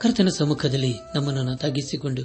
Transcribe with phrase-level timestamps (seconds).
[0.00, 2.22] ಕರ್ತನ ಸಮ್ಮುಖದಲ್ಲಿ ನಮ್ಮನ್ನು ತಗ್ಗಿಸಿಕೊಂಡು,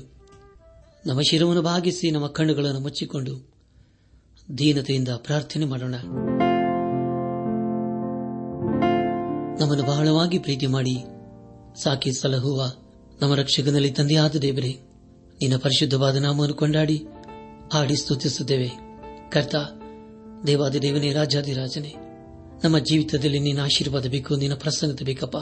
[1.06, 3.52] ನಮ್ಮ ಶಿರವನ್ನು ಭಾಗಿಸಿ ನಮ್ಮ ಕಣ್ಣುಗಳನ್ನು ಮುಚ್ಚಿಕೊಂಡು
[4.58, 5.96] ದೀನತೆಯಿಂದ ಪ್ರಾರ್ಥನೆ ಮಾಡೋಣ.
[9.62, 10.96] ನಮ್ಮನ್ನು ಬಹಳವಾಗಿ ಪ್ರೀತಿ ಮಾಡಿ,
[11.84, 12.72] ಸಾಕಿ ಸಲಹುವ
[13.22, 14.74] ನಮ್ಮ ರಕ್ಷಕನಲ್ಲಿ ತಂದೆಯಾದ ದೇವರೇ,
[15.42, 16.98] ನಿನ್ನ ಪರಿಶುದ್ಧವಾದ ನಾಮವನ್ನು ಕೊಂಡಾಡಿ,
[17.74, 18.70] ಹಾಡಿ ಸ್ತುತಿಸುತ್ತೇವೆ.
[19.32, 19.56] ಕರ್ತ
[20.48, 21.96] ದೇವಾದಿ ದೇವನೇ ರಾಜಾದಿರಾಜನೇ,
[22.64, 25.38] ನಮ್ಮ ಜೀವಿತದಲ್ಲಿ ನಿನ್ನ ಆಶೀರ್ವಾದ ಬೇಕು, ನಿನ್ನ ಪ್ರಸನ್ನತೆ ಬೇಕಪ್ಪ.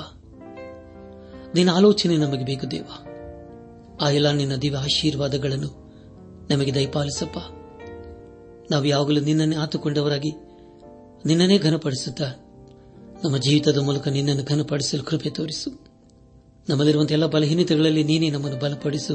[1.57, 2.83] ನಿನ್ನ ಆಲೋಚನೆ ನಮಗೆ ಬೇಕು ದೇವ.
[4.01, 5.91] ಆ ಎಲ್ಲ ನಿನ್ನ ದಿವ್ಯ ಆಶೀರ್ವಾದಗಳನ್ನು
[6.49, 7.37] ನಮಗೆ ದಯಪಾಲಿಸಪ್ಪ.
[8.71, 10.31] ನಾವು ಯಾವಾಗಲೂ ನಿನ್ನನ್ನೇ ಆತುಕೊಂಡವರಾಗಿ
[11.25, 12.21] ನಿನ್ನನ್ನೇ ಘನಪಡಿಸುತ್ತ
[13.25, 15.71] ನಮ್ಮ ಜೀವಿತದ ಮೂಲಕ ನಿನ್ನನ್ನು ಘನಪಡಿಸಲು ಕೃಪೆ ತೋರಿಸು.
[16.69, 19.13] ನಮ್ಮಲ್ಲಿರುವಂತಹ ಎಲ್ಲ ಬಲಹೀನತೆಗಳಲ್ಲಿ ನೀನೇ ನಮ್ಮನ್ನು ಬಲಪಡಿಸು.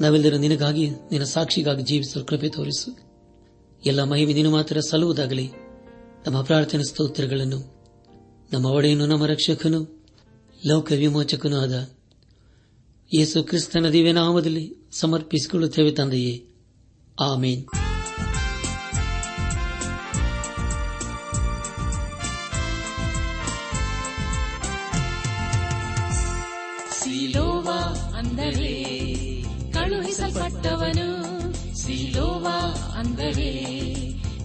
[0.00, 2.98] ನಾವೆಲ್ಲರೂ ನಿನಗಾಗಿ, ನಿನ್ನ ಸಾಕ್ಷಿಗಾಗಿ ಜೀವಿಸಲು ಕೃಪೆ ತೋರಿಸು.
[3.86, 5.50] ಎಲ್ಲ ಮಹಿಮೆ ನೀನು ಮಾತ್ರ ಸಲ್ಲುವುದಾಗಲಿ.
[6.26, 7.74] ನಮ್ಮ ಪ್ರಾರ್ಥನೆ ಸ್ತೋತ್ರಗಳನ್ನು,
[8.52, 10.01] ನಮ್ಮ ಒಡೆಯನು, ನಮ್ಮ ರಕ್ಷಕನು
[10.66, 11.90] ಲೋಕ ವಿಮೋಚಕನೂ ಆದ
[13.14, 16.46] ಯೇಸು ಕ್ರಿಸ್ತನ ದಿವ್ಯನಾಮದಲ್ಲಿ ಸಮರ್ಪಿಸಿಕೊಳ್ಳುತ್ತೇವೆ ತಂದೆಯೇ.
[17.20, 17.64] ಆಮೇನ್.
[27.02, 27.70] ಸಿಲೋವ
[28.18, 29.02] ಅಂದರೆ
[29.72, 31.32] ಕಳುಹಿಸಲ್ಪಟ್ಟವನು.
[31.76, 32.58] ಸಿಲೋವಾ
[32.98, 33.74] ಅಂದರೆ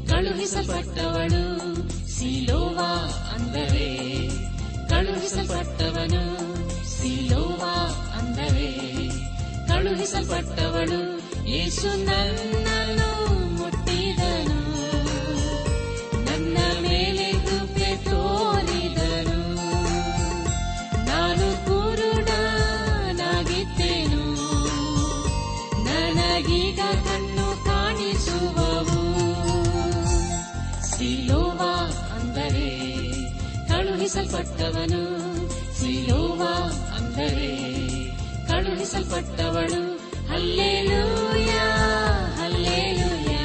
[0.08, 1.76] ಕಳುಹಿಸಲ್ಪಟ್ಟವಳು
[2.08, 2.94] ಸಿಲೋವಾ
[3.36, 4.27] ಅಂದರೆ
[4.98, 6.22] ಕಳುಹಿಸಲ್ಪಟ್ಟವನು
[6.92, 7.74] ಸಿಲೋವಾ
[8.14, 8.70] ಅಂದರೆ
[9.68, 11.00] ಕಳುಹಿಸಲ್ಪಟ್ಟವಳು
[11.50, 13.10] ಯೇಸು ನನ್ನನ್ನು
[13.50, 14.17] ಮುಟ್ಟಿದನು
[34.38, 35.04] ಕಳುಹಿಸಲ್ಪಟ್ಟವನು.
[35.80, 36.42] ಸಿಲೋವ
[36.98, 37.50] ಅಂದರೆ
[38.48, 39.98] ಕಳುಹಿಸಲ್ಪಟ್ಟವಳು.
[40.28, 41.52] Hallelujah
[42.42, 43.38] hallelujah.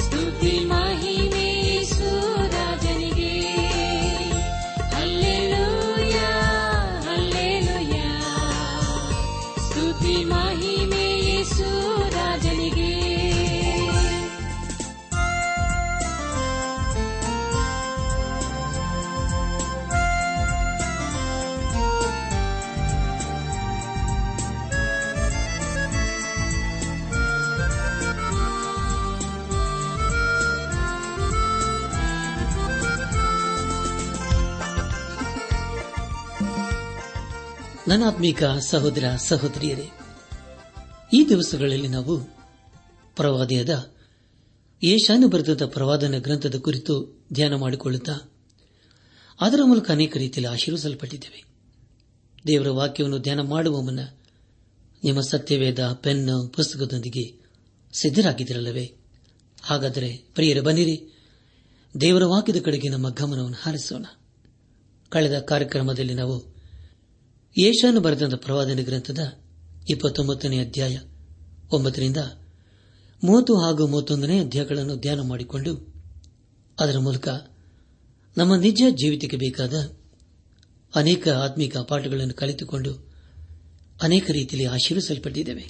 [0.00, 1.84] ಸ್ತುತಿ ಮಹಿಮೆ
[2.46, 3.40] ರಾಜನಿಗೆ
[4.96, 6.18] ಹಲ್ಲೇಲೂಯ
[7.08, 8.00] ಹಲ್ಲೇಲೂಯ.
[9.68, 10.24] ಸ್ತುತಿ
[37.92, 39.86] ನನಾತ್ಮೀಕ ಸಹೋದರ ಸಹೋದರಿಯರೇ,
[41.12, 42.20] ಈ ದಿವಸಗಳಲ್ಲಿ ನಾವು
[43.16, 43.92] ಪ್ರವಾದಿಯಾದ
[44.82, 48.12] ಈಶಾನ್ಯ ಬರೆದ ಪ್ರವಾದನ ಗ್ರಂಥದ ಕುರಿತು ಧ್ಯಾನ ಮಾಡಿಕೊಳ್ಳುತ್ತಾ,
[49.40, 51.44] ಅದರ ಮೂಲಕ ಅನೇಕ ರೀತಿಯಲ್ಲಿ ಆಶೀರ್ವಿಸಲ್ಪಟ್ಟಿದ್ದೇವೆ.
[52.46, 54.00] ದೇವರ ವಾಕ್ಯವನ್ನು ಧ್ಯಾನ ಮಾಡುವ ಮುನ್ನ
[55.04, 57.40] ನಿಮ್ಮ ಸತ್ಯವೇದ ಪೆನ್ ಪುಸ್ತಕದೊಂದಿಗೆ
[57.92, 58.96] ಸಿದ್ದರಾಗಿದ್ದಿರಲ್ಲವೇ
[59.62, 61.20] ಹಾಗಾದರೆ ಪ್ರಿಯರೇ, ಬನ್ನಿರಿ.
[62.00, 64.04] ದೇವರ ವಾಕ್ಯದ ಕಡೆಗೆ ನಮ್ಮ ಗಮನವನ್ನು ಹಾರಿಸೋಣ.
[65.08, 66.51] ಕಳೆದ ಕಾರ್ಯಕ್ರಮದಲ್ಲಿ ನಾವು
[67.58, 69.18] ಏಷಾನು ಬರೆದ ಪ್ರವಾದನ ಗ್ರಂಥದ
[69.90, 70.98] ಇಪ್ಪತ್ತೊಂಬತ್ತನೇ ಅಧ್ಯಾಯ
[71.72, 72.16] ಒಂಬತ್ತರಿಂದ
[73.24, 75.94] ಮೂವತ್ತು ಹಾಗೂ ಮೂವತ್ತೊಂದನೇ ಅಧ್ಯಾಯಗಳನ್ನು ಧ್ಯಾನ ಮಾಡಿಕೊಂಡು
[76.80, 77.28] ಅದರ ಮೂಲಕ
[78.36, 79.96] ನಮ್ಮ ನಿಜ ಜೀವಿತಕ್ಕೆ ಬೇಕಾದ
[80.94, 83.12] ಅನೇಕ ಆತ್ಮಿಕ ಪಾಠಗಳನ್ನು ಕಲಿತುಕೊಂಡು
[84.02, 85.68] ಅನೇಕ ರೀತಿಯಲ್ಲಿ ಆಶೀರ್ವಿಸಲ್ಪಟ್ಟಿದ್ದೇವೆ.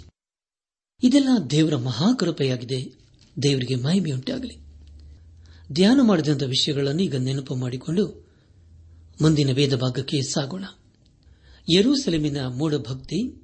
[1.03, 2.95] ಇದೆಲ್ಲ ದೇವರ ಮಹಾಕೃಪೆಯಾಗಿದೆ.
[3.43, 4.57] ದೇವರಿಗೆ ಮಹಿಮೆಯುಂಟಾಗಲಿ.
[5.73, 8.29] ಧ್ಯಾನ ಮಾಡಿದಂಥ ವಿಷಯಗಳನ್ನು ಈಗ ನೆನಪು ಮಾಡಿಕೊಂಡು
[9.23, 10.65] ಮುಂದಿನ ವೇದ ಭಾಗಕ್ಕೆ ಸಾಗೋಣ.
[11.71, 13.43] ಯರೂಸೆಲೆಮಿನ ಮೂಢಭಕ್ತಿ,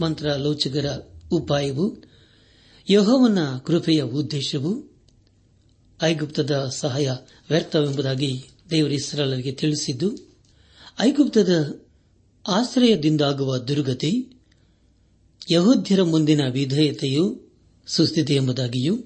[0.00, 0.98] ಮಂತ್ರಾಲೋಚಕರ
[1.32, 2.02] ಉಪಾಯವು,
[2.90, 4.90] ಯಹೋವನ ಕೃಪೆಯ ಉದ್ದೇಶವು,
[6.02, 7.10] ಐಗುಪ್ತದ ಸಹಾಯ
[7.50, 10.12] ವ್ಯರ್ಥವೆಂಬುದಾಗಿ ದೇವರ ಇಸ್ರಾಲರಿಗೆ ತಿಳಿಸಿದ್ದು,
[11.00, 11.80] ಐಗುಪ್ತದ
[12.48, 14.40] ಆಶ್ರಯದಿಂದಾಗುವ ದುರ್ಗತಿ,
[15.52, 17.54] ಯಹೋದ್ಯರ ಮುಂದಿನ ವಿಧೇಯತೆಯು
[17.86, 18.96] ಸುಸ್ಥಿತಿ ಎಂಬುದಾಗಿಯೂ,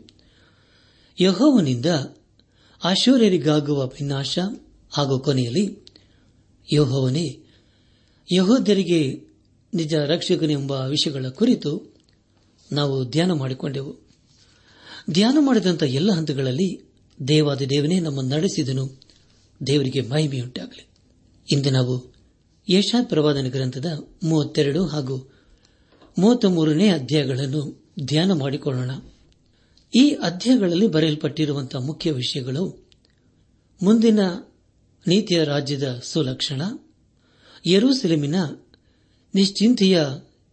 [1.20, 1.86] ಯಹೋವನಿಂದ
[2.84, 4.38] ಆಶೂರ್ಯರಿಗಾಗುವ ವಿನಾಶ
[4.92, 5.86] ಹಾಗೂ ಕೊನೆಯಲ್ಲಿ
[6.74, 7.43] ಯಹೋವನೇ
[8.32, 9.20] ಯಹೋದ್ಯರಿಗೆ
[9.74, 11.96] ನಿಜ ರಕ್ಷಕನೆಂಬ ವಿಷಯಗಳ ಕುರಿತು
[12.72, 13.96] ನಾವು ಧ್ಯಾನ ಮಾಡಿಕೊಂಡೆವು.
[15.10, 16.92] ಧ್ಯಾನ ಮಾಡಿದಂಥ ಎಲ್ಲ ಹಂತಗಳಲ್ಲಿ
[17.28, 19.00] ದೇವಾದ ದೇವನೇ ನಮ್ಮನ್ನು ನಡೆಸಿದನು.
[19.66, 20.86] ದೇವರಿಗೆ ಮಹಿಮೆಯುಂಟಾಗಲಿ.
[21.50, 22.14] ಇಂದು ನಾವು
[22.68, 25.32] ಯಶಾ ಪ್ರವಾದನ ಗ್ರಂಥದ ಮೂವತ್ತೆರಡು ಹಾಗೂ
[26.18, 28.90] ಮೂವತ್ತ ಮೂರನೇ ಅಧ್ಯಾಯಗಳನ್ನು ಧ್ಯಾನ ಮಾಡಿಕೊಳ್ಳೋಣ.
[29.96, 32.88] ಈ ಅಧ್ಯಾಯಗಳಲ್ಲಿ ಬರೆಯಲ್ಪಟ್ಟಿರುವಂತಹ ಮುಖ್ಯ ವಿಷಯಗಳು
[33.82, 34.20] ಮುಂದಿನ
[35.06, 36.62] ನೀತಿಯ ರಾಜ್ಯದ ಸುಲಕ್ಷಣ
[37.66, 38.34] ಯರೂಸೆಲೆಮಿನ
[39.34, 40.02] ನಿಶ್ಚಿಂತೆಯ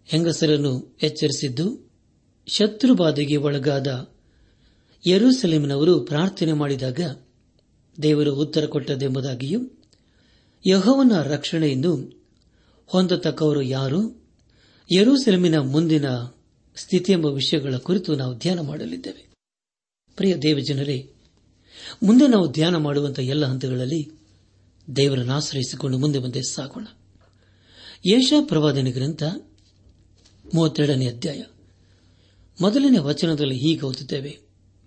[0.06, 1.92] ಹೆಂಗಸರನ್ನು ಎಚ್ಚರಿಸಿದ್ದು,
[2.48, 4.12] ಶತ್ರುಬಾಧೆಗೆ ಒಳಗಾದ
[5.08, 7.00] ಯರೂಸೆಲೆಮಿನವರು ಪ್ರಾರ್ಥನೆ ಮಾಡಿದಾಗ
[8.04, 9.60] ದೇವರು ಉತ್ತರ ಕೊಟ್ಟದೆಂಬುದಾಗಿಯೂ
[10.68, 12.22] ಯಹೋವನ ರಕ್ಷಣೆಯನ್ನು
[12.88, 14.30] ಹೊಂದತಕ್ಕವರು ಯಾರು,
[14.96, 16.06] ಯರೂಸೆಲೆಮಿನ ಮುಂದಿನ
[16.76, 19.28] ಸ್ಥಿತಿ ಎಂಬ ವಿಷಯಗಳ ಕುರಿತು ನಾವು ಧ್ಯಾನ ಮಾಡಲಿದ್ದೇವೆ.
[20.16, 21.10] ಪ್ರಿಯ ದೇವಜನರೇ,
[22.04, 24.12] ಮುಂದೆ ನಾವು ಧ್ಯಾನ ಮಾಡುವಂತಹ ಎಲ್ಲ ಹಂತಗಳಲ್ಲಿ
[24.96, 26.84] ದೇವರನ್ನು ಆಶ್ರಯಿಸಿಕೊಂಡು ಮುಂದೆ ಮುಂದೆ ಸಾಗೋಣ.
[28.06, 29.24] ಯೇಷ ಪ್ರವಾದನೆ ಗ್ರಂಥ
[30.54, 31.44] ಮೂವತ್ತೆರಡನೇ ಅಧ್ಯಾಯ.
[32.62, 34.40] ಮೊದಲನೇ ವಚನದಲ್ಲಿ ಹೀಗೆ ಓದುತ್ತೇವೆ.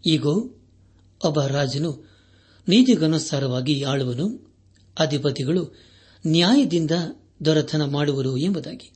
[0.07, 0.51] ಈಗೋ,
[1.25, 2.11] ಒಬ್ಬ ರಾಜನು
[2.69, 4.55] ನೀತಿಗನುಸಾರವಾಗಿ ಆಳುವನು,
[4.99, 5.79] ಅಧಿಪತಿಗಳು
[6.27, 6.91] ನ್ಯಾಯದಿಂದ
[7.45, 8.93] ದೊರೆತನ ಮಾಡುವರು ಎಂಬುದಾಗಿ.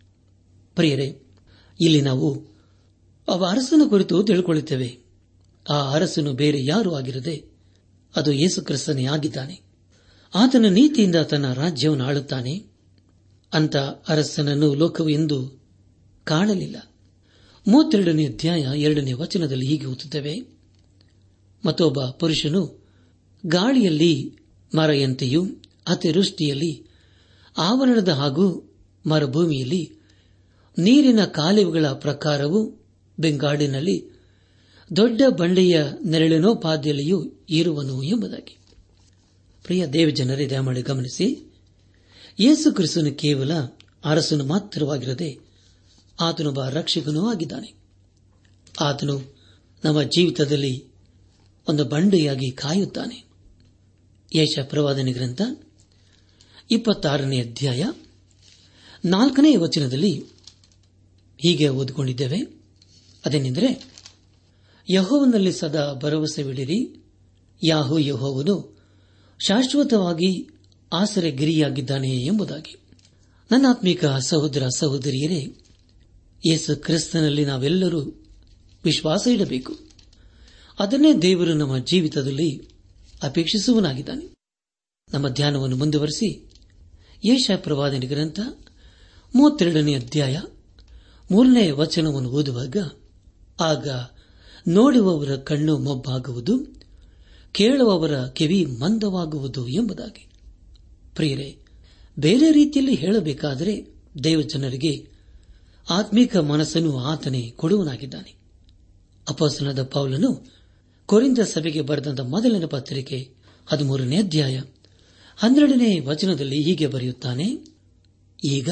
[0.74, 1.22] ಪ್ರಿಯರೇ,
[1.80, 2.46] ಇಲ್ಲಿ ನಾವು
[3.28, 4.98] ಅವ ಅರಸನ ಕುರಿತು ತಿಳ್ಕೊಳ್ಳುತ್ತೇವೆ.
[5.70, 7.44] ಆ ಅರಸನು ಬೇರೆ ಯಾರೂ ಆಗಿರದೆ
[8.16, 9.60] ಅದು ಯೇಸುಕ್ರಿಸ್ತನೇ ಆಗಿದ್ದಾನೆ.
[10.34, 12.67] ಆತನ ನೀತಿಯಿಂದ ತನ್ನ ರಾಜ್ಯವನ್ನು ಆಳುತ್ತಾನೆ.
[13.52, 15.60] ಅಂತ ಅರಸನನ್ನು ಲೋಕವು ಎಂದು
[16.24, 16.76] ಕಾಣಲಿಲ್ಲ.
[17.68, 20.40] ಮೂವತ್ತೆರಡನೇ ಅಧ್ಯಾಯ ಎರಡನೇ ವಚನದಲ್ಲಿ ಹೀಗೆ ಓದುತ್ತೇವೆ.
[21.66, 22.86] ಮತ್ತೊಬ್ಬ ಪುರುಷನು
[23.46, 24.36] ಗಾಳಿಯಲ್ಲಿ
[24.74, 25.46] ಮರೆಯಂತೆಯೂ
[25.88, 26.86] ಅತಿವೃಷ್ಟಿಯಲ್ಲಿ
[27.58, 28.74] ಆವರಣದ ಹಾಗೂ
[29.06, 29.92] ಮರುಭೂಮಿಯಲ್ಲಿ
[30.78, 32.84] ನೀರಿನ ಕಾಲುವೆಗಳ ಪ್ರಕಾರವೂ
[33.18, 34.18] ಬೆಂಗಾಡಿನಲ್ಲಿ
[34.96, 38.58] ದೊಡ್ಡ ಬಂಡೆಯ ನೆರಳಿನೋಪಾದಿಯಲ್ಲಿಯೂ ಇರುವನು ಎಂಬುದಾಗಿ.
[39.64, 41.52] ಪ್ರಿಯ ದೇವಜನರೇ, ದಯಮಾಡಿ ಗಮನಿಸಿ
[42.40, 43.54] ಯೇಸು ಕ್ರಿಸ್ತನು ಕೇವಲ
[44.04, 45.38] ಅರಸನು ಮಾತ್ರವಾಗಿರದೆ
[46.20, 47.74] ಆತನೊಬ್ಬ ರಕ್ಷಕನೂ ಆಗಿದ್ದಾನೆ.
[48.80, 49.36] ಆತನು
[49.84, 50.84] ನಮ್ಮ ಜೀವಿತದಲ್ಲಿ
[51.68, 53.24] ಒಂದು ಬಂಡೆಯಾಗಿ ಕಾಯುತ್ತಾನೆ.
[54.34, 55.42] ಯೇಷ ಪ್ರವಾದನೆ ಗ್ರಂಥ
[56.70, 57.84] ಇಪ್ಪತ್ತಾರನೇ ಅಧ್ಯಾಯ
[59.04, 60.24] ನಾಲ್ಕನೇ ವಚನದಲ್ಲಿ
[61.38, 62.40] ಹೀಗೆ ಓದಿಕೊಂಡಿದ್ದೇವೆ.
[63.24, 63.92] ಅದೇನೆಂದರೆ,
[64.90, 67.04] ಯಹೋವನಲ್ಲಿ ಸದಾ ಭರವಸೆವಿಡಿರಿ,
[67.62, 68.78] ಯಾಹು ಯಹೋವನು
[69.38, 70.57] ಶಾಶ್ವತವಾಗಿ
[70.92, 72.76] ಆಸರೆ ಗಿರಿಯಾಗಿದ್ದಾನೆ ಎಂಬುದಾಗಿ
[73.50, 75.56] ನನ್ನಾತ್ಮೀಕ ಸಹೋದರ ಸಹೋದರಿಯರೇ,
[76.46, 78.00] ಯೇಸು ಕ್ರಿಸ್ತನಲ್ಲಿ ನಾವೆಲ್ಲರೂ
[78.84, 79.78] ವಿಶ್ವಾಸ ಇಡಬೇಕು.
[80.78, 82.68] ಅದನ್ನೇ ದೇವರು ನಮ್ಮ ಜೀವಿತದಲ್ಲಿ
[83.22, 84.34] ಅಪೇಕ್ಷಿಸುವನಾಗಿದ್ದಾನೆ
[85.12, 86.50] ನಮ್ಮ ಧ್ಯಾನವನ್ನು ಮುಂದುವರೆಸಿ
[87.24, 88.40] ಯೇಷ ಪ್ರವಾದನೆ ಗ್ರಂಥ
[89.34, 90.40] ಮೂವತ್ತೆರಡನೇ ಅಧ್ಯಾಯ
[91.30, 92.76] ಮೂರನೇ ವಚನವನ್ನು ಓದುವಾಗ,
[93.60, 93.88] ಆಗ
[94.68, 96.80] ನೋಡುವವರ ಕಣ್ಣು ಮೊಬ್ಬಾಗುವುದು,
[97.52, 100.27] ಕೇಳುವವರ ಕಿವಿ ಮಂದವಾಗುವುದು ಎಂಬುದಾಗಿ.
[101.18, 101.58] ಪ್ರಿಯರೇ,
[102.18, 103.94] ಬೇರೆ ರೀತಿಯಲ್ಲಿ ಹೇಳಬೇಕಾದರೆ
[104.24, 105.06] ದೇವಜನರಿಗೆ
[105.90, 108.34] ಆತ್ಮೀಕ ಮನಸ್ಸನ್ನು ಆತನೇ ಕೊಡುವನಾಗಿದ್ದಾನೆ.
[109.28, 110.30] ಅಪಸನದ ಪೌಲನು
[111.06, 113.34] ಕೊರಿಂದ ಸಭೆಗೆ ಬರೆದಂತ ಮೊದಲಿನ ಪತ್ರಿಕೆ
[113.66, 114.60] ಹದಿಮೂರನೇ ಅಧ್ಯಾಯ
[115.36, 117.48] ಹನ್ನೆರಡನೇ ವಚನದಲ್ಲಿ ಹೀಗೆ ಬರೆಯುತ್ತಾನೆ,
[118.44, 118.68] ಈಗ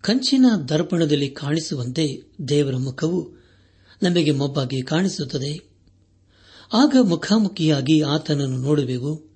[0.00, 2.06] ಕಂಚಿನ ದರ್ಪಣದಲ್ಲಿ ಕಾಣಿಸುವಂತೆ
[2.48, 3.20] ದೇವರ ಮುಖವು
[4.02, 5.52] ನಮಗೆ ಮೊಬ್ಬಾಗಿ ಕಾಣಿಸುತ್ತದೆ.
[6.72, 9.29] ಆಗ ಮುಖಾಮುಖಿಯಾಗಿ ಆತನನ್ನು ನೋಡುವೆವು.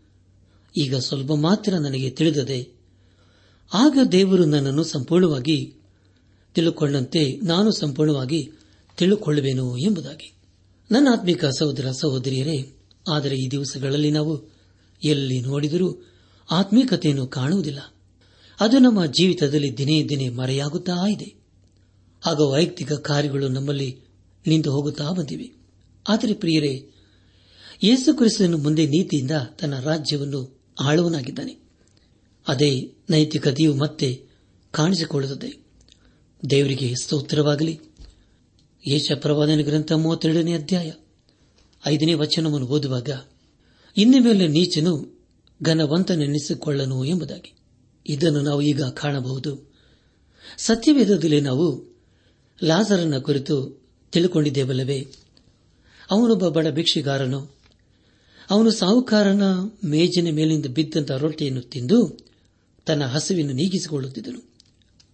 [0.76, 2.74] ಈಗ ಸ್ವಲ್ಪ ಮಾತ್ರ ನನಗೆ ತಿಳಿದದೆ.
[3.74, 5.74] ಆಗ ದೇವರು ನನ್ನನ್ನು ಸಂಪೂರ್ಣವಾಗಿ
[6.54, 8.50] ತಿಳುಕೊಂಡಂತೆ ನಾನು ಸಂಪೂರ್ಣವಾಗಿ
[8.96, 10.32] ತಿಳುಕೊಳ್ಳುವೆನು ಎಂಬುದಾಗಿ.
[10.90, 12.72] ನನ್ನ ಆತ್ಮಿಕ ಸಹೋದರ ಸಹೋದರಿಯರೇ,
[13.08, 14.54] ಆದರೆ ಈ ದಿವಸಗಳಲ್ಲಿ ನಾವು
[15.04, 16.06] ಎಲ್ಲಿ ನೋಡಿದರೂ
[16.50, 17.94] ಆತ್ಮೀಕತೆಯನ್ನು ಕಾಣುವುದಿಲ್ಲ.
[18.60, 21.34] ಅದು ನಮ್ಮ ಜೀವಿತದಲ್ಲಿ ದಿನೇ ದಿನೇ ಮರೆಯಾಗುತ್ತಾ ಇದೆ.
[22.26, 24.00] ಆಗ ವೈಯಕ್ತಿಕ ಕಾರ್ಯಗಳು ನಮ್ಮಲ್ಲಿ
[24.46, 25.52] ನಿಂತು ಹೋಗುತ್ತಾ ಬಂದಿವೆ.
[26.08, 26.90] ಆದರೆ ಪ್ರಿಯರೇ,
[27.82, 31.58] ಯೇಸು ಮುಂದೆ ನೀತಿಯಿಂದ ತನ್ನ ರಾಜ್ಯವನ್ನು ಆಳುವನಾಗಿದ್ದಾನೆ.
[32.48, 34.26] ಅದೇ ನೈತಿಕತೆಯು ಮತ್ತೆ
[34.70, 35.64] ಕಾಣಿಸಿಕೊಳ್ಳುತ್ತದೆ.
[36.50, 37.80] ದೇವರಿಗೆ ಸ್ತೋತ್ರವಾಗಲಿ.
[38.86, 40.92] ಯೇಷ ಪ್ರವಾದನ ಗ್ರಂಥ ಮೂವತ್ತೆರಡನೇ ಅಧ್ಯಾಯ
[41.86, 43.08] ಐದನೇ ವಚನವನ್ನು ಓದುವಾಗ,
[43.96, 45.22] ಇನ್ನು ಮೇಲೆ ನೀಚನು
[45.62, 47.54] ಘನವಂತನೆನಿಸಿಕೊಳ್ಳನು ಎಂಬುದಾಗಿ.
[48.06, 49.72] ಇದನ್ನು ನಾವು ಈಗ ಕಾಣಬಹುದು.
[50.58, 51.94] ಸತ್ಯವೇದದಲ್ಲಿ ನಾವು
[52.64, 55.12] ಲಾಜರನ ಕುರಿತು ತಿಳ್ಕೊಂಡಿದ್ದೇವಲ್ಲವೇ?
[56.10, 57.53] ಅವನೊಬ್ಬ ಬಡ ಭಿಕ್ಷಿಗಾರನು
[58.50, 59.42] ಅವನು ಸಾಹುಕಾರನ
[59.84, 62.18] ಮೇಜಿನ ಮೇಲಿಂದ ಬಿದ್ದಂತಹ ರೊಟ್ಟಿಯನ್ನು ತಿಂದು
[62.86, 64.54] ತನ್ನ ಹಸುವಿನ ನೀಗಿಸಿಕೊಳ್ಳುತ್ತಿದ್ದನು.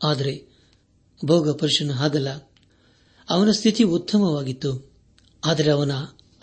[0.05, 0.47] ಆದರೆ
[1.27, 2.29] ಭೋಗ ಪುರುಷನು ಹಾಗಲ್ಲ.
[3.31, 4.93] ಅವನ ಸ್ಥಿತಿ ಉತ್ತಮವಾಗಿತ್ತು.
[5.45, 5.93] ಆದರೆ ಅವನ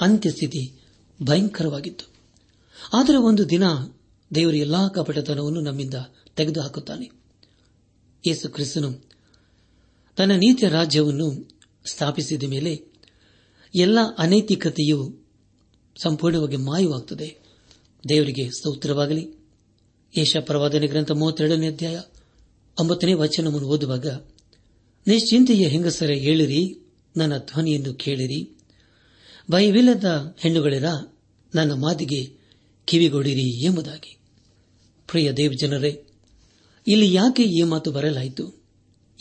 [0.01, 0.82] ಅಂತ್ಯಸ್ಥಿತಿ
[1.24, 2.12] ಭಯಂಕರವಾಗಿತ್ತು.
[2.94, 3.63] ಆದರೆ ಒಂದು ದಿನ
[4.36, 5.94] ದೇವರು ಎಲ್ಲಾ ಕಪಟತನವನ್ನು ನಮ್ಮಿಂದ
[6.36, 7.12] ತೆಗೆದುಹಾಕುತ್ತಾನೆ.
[8.27, 9.10] ಯೇಸು ಕ್ರಿಸ್ತನು
[10.15, 11.50] ತನ್ನ ನೀತಿಯ ರಾಜ್ಯವನ್ನು
[11.86, 12.86] ಸ್ಥಾಪಿಸಿದ ಮೇಲೆ
[13.75, 15.26] ಎಲ್ಲ ಅನೈತಿಕತೆಯು
[16.03, 17.37] ಸಂಪೂರ್ಣವಾಗಿ ಮಾಯವಾಗುತ್ತದೆ
[18.09, 19.37] ದೇವರಿಗೆ ಸ್ತೋತ್ರವಾಗಲಿ.
[20.17, 21.99] ಯೇಷ ಪ್ರವಾದನೆ ಗ್ರಂಥ ಮೂವತ್ತೆರಡನೇ ಅಧ್ಯಾಯ
[22.79, 24.07] ಒಂಬತ್ತನೇ ವಚನವನ್ನು ಓದುವಾಗ,
[25.07, 26.87] ನಿಶ್ಚಿಂತೆಯ ಹೆಂಗಸರ ಹೇಳಿರಿ,
[27.17, 28.57] ನನ್ನ ಧ್ವನಿಯನ್ನು ಕೇಳಿರಿ.
[29.51, 30.85] ಭಯವಿಲ್ಲದ ಹೆಣ್ಣುಗಳಿರ
[31.55, 32.37] ನನ್ನ ಮಾತಿಗೆ
[32.85, 34.17] ಕಿವಿಗೊಡಿರಿ ಎಂಬುದಾಗಿ.
[35.07, 36.03] ಪ್ರಿಯ ದೇವ್ ಜನರೇ
[36.87, 38.63] ಇಲ್ಲಿ ಯಾಕೆ ಈ ಮಾತು ಬರಲಾಯಿತು?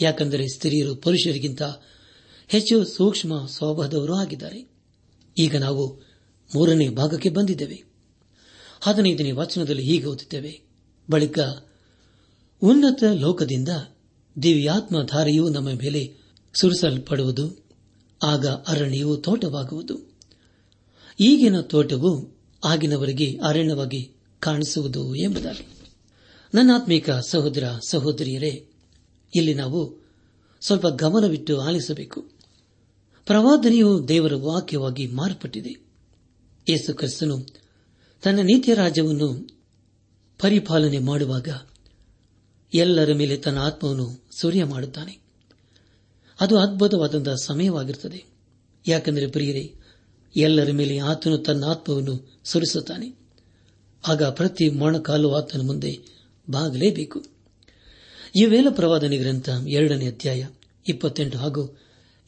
[0.00, 1.62] ಯಾಕೆಂದರೆ ಸ್ತ್ರೀಯರು ಪುರುಷರಿಗಿಂತ
[2.48, 4.68] ಹೆಚ್ಚು ಸೂಕ್ಷ್ಮ ಸ್ವಭಾವದವರು ಆಗಿದ್ದಾರೆ.
[5.38, 6.05] ಈಗ ನಾವು
[6.54, 7.84] ಮೂರನೇ ಭಾಗಕ್ಕೆ ಬಂದಿದ್ದೇವೆ.
[8.80, 10.60] ಹದಿನೈದನೇ ವಚನದಲ್ಲಿ ಹೀಗೆ ಓದುತ್ತೇವೆ.
[11.10, 11.38] ಬಳಿಕ,
[12.62, 13.68] ಉನ್ನತ ಲೋಕದಿಂದ
[14.42, 16.14] ದಿವ್ಯಾತ್ಮ ಧಾರೆಯು ನಮ್ಮ ಮೇಲೆ
[16.60, 17.64] ಸುರಿಸಲ್ಪಡುವುದು,
[18.22, 19.98] ಆಗ ಅರಣ್ಯವು ತೋಟವಾಗುವುದು.
[21.20, 25.68] ಈಗಿನ ತೋಟವು ಆಗಿನವರಿಗೆ ಅರಣ್ಯವಾಗಿ ಕಾಣಿಸುವುದು ಎಂಬುದಾಗಿ.
[26.54, 28.68] ನನ್ನಾತ್ಮೀಕ ಸಹೋದರ, ಸಹೋದರಿಯರೇ,
[29.36, 30.06] ಇಲ್ಲಿ ನಾವು
[30.60, 32.20] ಸ್ವಲ್ಪ ಗಮನವಿಟ್ಟು ಆಲಿಸಬೇಕು.
[33.26, 35.85] ಪ್ರವಾದನೆಯು ದೇವರ ವಾಕ್ಯವಾಗಿ ಮಾರ್ಪಟ್ಟಿದೆ.
[36.68, 37.46] ಯೇಸು ಕ್ರಿಸ್ತನು
[38.22, 39.48] ತನ್ನ ನೀತಿಯ ರಾಜ್ಯವನ್ನು
[40.38, 41.48] ಪರಿಪಾಲನೆ ಮಾಡುವಾಗ
[42.74, 45.18] ಎಲ್ಲರ ಮೇಲೆ ತನ್ನ ಆತ್ಮವನ್ನು ಸೂರ್ಯ ಮಾಡುತ್ತಾನೆ.
[46.40, 48.24] ಅದು ಅದ್ಭುತವಾದಂತಹ ಸಮಯವಾಗಿರುತ್ತದೆ.
[48.86, 49.74] ಯಾಕೆಂದರೆ ಪ್ರಿಯರೇ,
[50.36, 53.18] ಎಲ್ಲರ ಮೇಲೆ ಆತನು ತನ್ನ ಆತ್ಮವನ್ನು ಸುರಿಸುತ್ತಾನೆ.
[54.06, 55.98] ಆಗ ಪ್ರತಿ ಮೊಣಕಾಲು ಆತನ ಮುಂದೆ
[56.50, 57.24] ಬಾಗಲೇಬೇಕು.
[58.40, 60.46] ಈ ವೇಲ ಪ್ರವಾದನೆ ಗ್ರಂಥ ಎರಡನೇ ಅಧ್ಯಾಯ
[60.88, 61.78] ಇಪ್ಪತ್ತೆಂಟು ಹಾಗೂ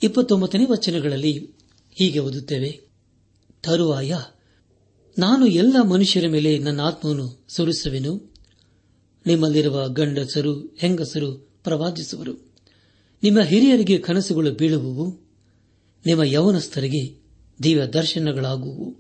[0.02, 1.50] ಇಪ್ಪತ್ತೊಂಬತ್ತನೇ ವಚನಗಳಲ್ಲಿ
[1.92, 2.88] ಹೀಗೆ ಓದುತ್ತೇವೆ.
[3.62, 4.16] ತರುವಾಯ,
[5.18, 8.34] ನಾನು ಎಲ್ಲ ಮನುಷ್ಯರ ಮೇಲೆ ನನ್ನ ಆತ್ಮವನ್ನು ಸುರಿಸುವೆನು.
[9.26, 12.32] ನಿಮ್ಮಲ್ಲಿರುವ ಗಂಡಸರು, ಹೆಂಗಸರು ಪ್ರವಾದಿಸುವರು.
[13.22, 15.20] ನಿಮ್ಮ ಹಿರಿಯರಿಗೆ ಕನಸುಗಳು ಬೀಳುವುವು.
[16.06, 17.22] ನಿಮ್ಮ ಯವನಸ್ಥರಿಗೆ
[17.62, 18.96] ದಿವ್ಯ ದರ್ಶನಗಳಾಗುವು.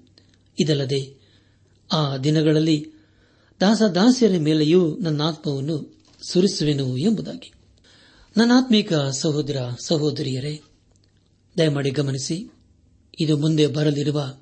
[0.60, 1.14] ಇದಲ್ಲದೆ
[1.92, 2.86] ಆ ದಿನಗಳಲ್ಲಿ
[3.60, 5.94] ದಾಸದಾಸಿಯರ ಮೇಲೆಯೂ ನನ್ನ ಆತ್ಮವನ್ನು
[6.28, 7.52] ಸುರಿಸುವೆನು ಎಂಬುದಾಗಿ.
[8.36, 10.60] ನನ್ನ ನನ್ನಾತ್ಮೀಕ ಸಹೋದರ ಸಹೋದರಿಯರೇ,
[11.58, 12.48] ದಯಮಾಡಿ ಗಮನಿಸಿ,
[13.20, 14.40] ಇದು ಮುಂದೆ ಬರಲಿರುವ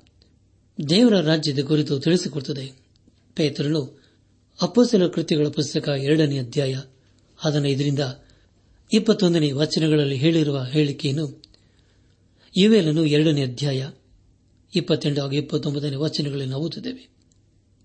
[0.89, 2.71] ದೇವರ ರಾಜ್ಯದ ಕುರಿತು ತಿಳಿಸಿಕೊಡುತ್ತದೆ
[3.35, 4.01] ಪೇತರನು
[4.61, 6.81] ಅಪ್ಪಸಲ ಕೃತಿಗಳ ಪುಸ್ತಕ ಎರಡನೇ ಅಧ್ಯಾಯ
[7.37, 7.99] ಹದಿನೈದರಿಂದ
[8.93, 11.43] ಇಪ್ಪತ್ತೊಂದನೇ ವಚನಗಳಲ್ಲಿ ಹೇಳಿರುವ ಹೇಳಿಕೆಯನ್ನು
[12.57, 13.89] ಯುವೇಲನು ಎರಡನೇ ಅಧ್ಯಾಯ
[14.75, 17.09] ಇಪ್ಪತ್ತೆಂಟು ಹಾಗೂ ಇಪ್ಪತ್ತೊಂಬತ್ತನೇ ವಚನಗಳಲ್ಲಿ ಓದುತ್ತೇವೆ.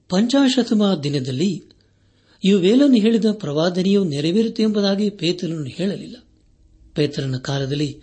[0.08, 1.64] ಪಂಚಾಶತಮ ದಿನದಲ್ಲಿ
[2.56, 6.16] ವೇಲನ್ನು ಹೇಳಿದ ಪ್ರವಾದನೆಯು ನೆರವೇರುತ್ತೆ ಎಂಬುದಾಗಿ ಪೇತ್ರನನ್ನು ಹೇಳಲಿಲ್ಲ.
[6.94, 8.00] ಪೇತ್ರನ ಕಾಲದಲ್ಲಿ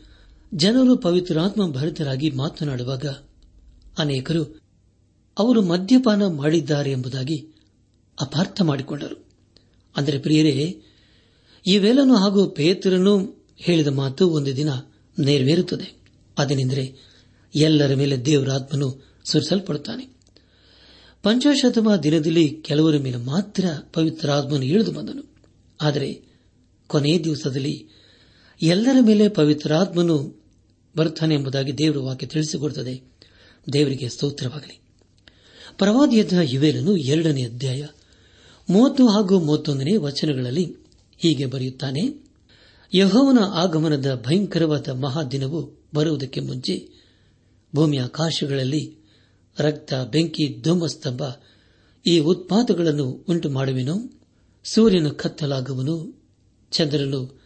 [0.53, 3.05] ಜನರು ಪವಿತ್ರಾತ್ಮ ಭರಿತರಾಗಿ ಮಾತನಾಡುವಾಗ
[3.97, 4.68] ಅನೇಕರು
[5.39, 7.47] ಅವರು ಮದ್ಯಪಾನ ಮಾಡಿದ್ದಾರೆ ಎಂಬುದಾಗಿ
[8.21, 9.25] ಅಪಾರ್ಥ ಮಾಡಿಕೊಂಡರು.
[9.95, 10.81] ಅಂದರೆ ಪ್ರಿಯರೇ
[11.67, 14.69] ಇವೆಲ್ಲನೂ ಹಾಗೂ ಪೇತ್ರನು ಹೇಳಿದ ಮಾತು ಒಂದು ದಿನ
[15.19, 15.99] ನೆರವೇರುತ್ತದೆ.
[16.37, 16.95] ಅದೇನೆಂದರೆ,
[17.55, 20.05] ಎಲ್ಲರ ಮೇಲೆ ದೇವರಾತ್ಮನು ಸುರಿಸಲ್ಪಡುತ್ತಾನೆ.
[21.23, 25.35] ಪಂಚಾಶತಮ ದಿನದಲ್ಲಿ ಕೆಲವರ ಮೇಲೆ ಮಾತ್ರ ಪವಿತ್ರಾತ್ಮನು ಇಳಿದು ಬಂದನು.
[25.81, 26.21] ಆದರೆ
[26.87, 27.87] ಕೊನೆಯ ದಿವಸದಲ್ಲಿ
[28.61, 30.43] ಎಲ್ಲರ ಮೇಲೆ ಪವಿತ್ರಾತ್ಮನು
[30.97, 33.03] ಬರುತ್ತಾನೆ ಎಂಬುದಾಗಿ ದೇವರ ವಾಕ್ಯ ತಿಳಿಸಿಕೊಡುತ್ತದೆ.
[33.73, 34.78] ದೇವರಿಗೆ ಸ್ತೋತ್ರವಾಗಲಿ.
[35.79, 37.85] ಪ್ರವಾದಿಯದ ಯುವೇಲನು ಎರಡನೇ ಅಧ್ಯಾಯ
[38.69, 40.65] ಮೂವತ್ತು ಹಾಗೂ ಮೂವತ್ತೊಂದನೇ ವಚನಗಳಲ್ಲಿ
[41.17, 42.01] ಹೀಗೆ ಬರೆಯುತ್ತಾನೆ,
[42.95, 46.89] ಯಹೋವನ ಆಗಮನದ ಭಯಂಕರವಾದ ಮಹಾದಿನವು ಬರುವುದಕ್ಕೆ ಮುಂಚೆ
[47.75, 48.95] ಭೂಮಿಯ ಆಕಾಶಗಳಲ್ಲಿ
[49.59, 51.21] ರಕ್ತ, ಬೆಂಕಿ, ಧೂಮಸ್ತಂಭ
[52.05, 54.21] ಈ ಉತ್ಪಾತಗಳನ್ನು ಉಂಟು ಮಾಡುವೆನು
[54.63, 56.23] ಸೂರ್ಯನು ಕತ್ತಲಾಗುವನು,
[56.71, 57.41] ಚಂದ್ರನು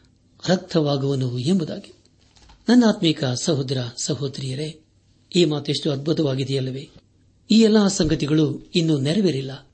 [0.50, 1.94] ರಕ್ತವಾಗುವನು ಎಂಬುದಾಗಿ.
[2.70, 4.82] ನನ್ನ ಆತ್ಮೀಕ ಸಹೋದರ ಸಹೋದರಿಯರೇ,
[5.36, 6.90] ಈ ಮಾತೆಷ್ಟು ಅದ್ಭುತವಾಗಿದೆಯಲ್ಲವೇ?
[7.54, 9.70] ಈ ಎಲ್ಲ ಸಂಗತಿಗಳು ಇನ್ನೂ ನೆರವೇರಿಲ್ಲ.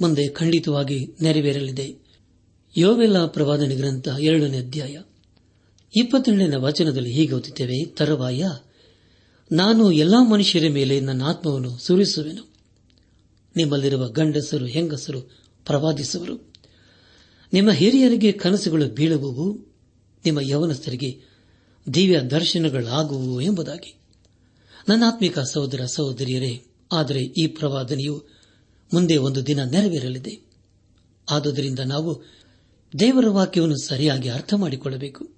[0.00, 1.96] ಮುಂದೆ ಖಂಡಿತವಾಗಿ ನೆರವೇರಲಿದೆ.
[2.76, 4.98] ಯೋವೆಲ್ಲ ಪ್ರವಾದನೆ ಗ್ರಂಥ ಎರಡನೇ ಅಧ್ಯಾಯ.
[5.96, 8.44] ಇಪ್ಪತ್ತೆರಡನೇ ವಚನದಲ್ಲಿ ಹೀಗೆ ಓದುತ್ತೇವೆ, ತರವಾಯ,
[9.52, 12.52] ನಾನು ಎಲ್ಲಾ ಮನುಷ್ಯರ ಮೇಲೆ ನನ್ನ ಆತ್ಮವನ್ನು ಸುರಿಸುವೆನು.
[13.56, 15.20] ನಿಮ್ಮಲ್ಲಿರುವ ಗಂಡಸರು, ಹೆಂಗಸರು
[15.66, 16.52] ಪ್ರವಾದಿಸುವರು.
[17.52, 19.58] ನಿಮ್ಮ ಹಿರಿಯರಿಗೆ ಕನಸುಗಳು ಬೀಳುವುವು,
[20.24, 21.20] ನಿಮ್ಮ ಯವನಸ್ಥರಿಗೆ
[21.94, 23.98] ದಿವ್ಯ ದರ್ಶನಗಳಾಗುವು ಎಂಬುದಾಗಿ.
[24.88, 28.24] ನನ್ನಾತ್ಮಿಕ ಸಹೋದರ ಸಹೋದರಿಯರೇ ಆದರೆ ಈ ಪ್ರವಾದನೆಯು
[28.92, 30.50] ಮುಂದೆ ಒಂದು ದಿನ ನೆರವೇರಲಿದೆ.
[31.30, 32.22] ಆದುದರಿಂದ ನಾವು
[32.98, 35.32] ದೇವರ ವಾಕ್ಯವನ್ನು ಸರಿಯಾಗಿ ಅರ್ಥ ಮಾಡಿಕೊಳ್ಳಬೇಕು.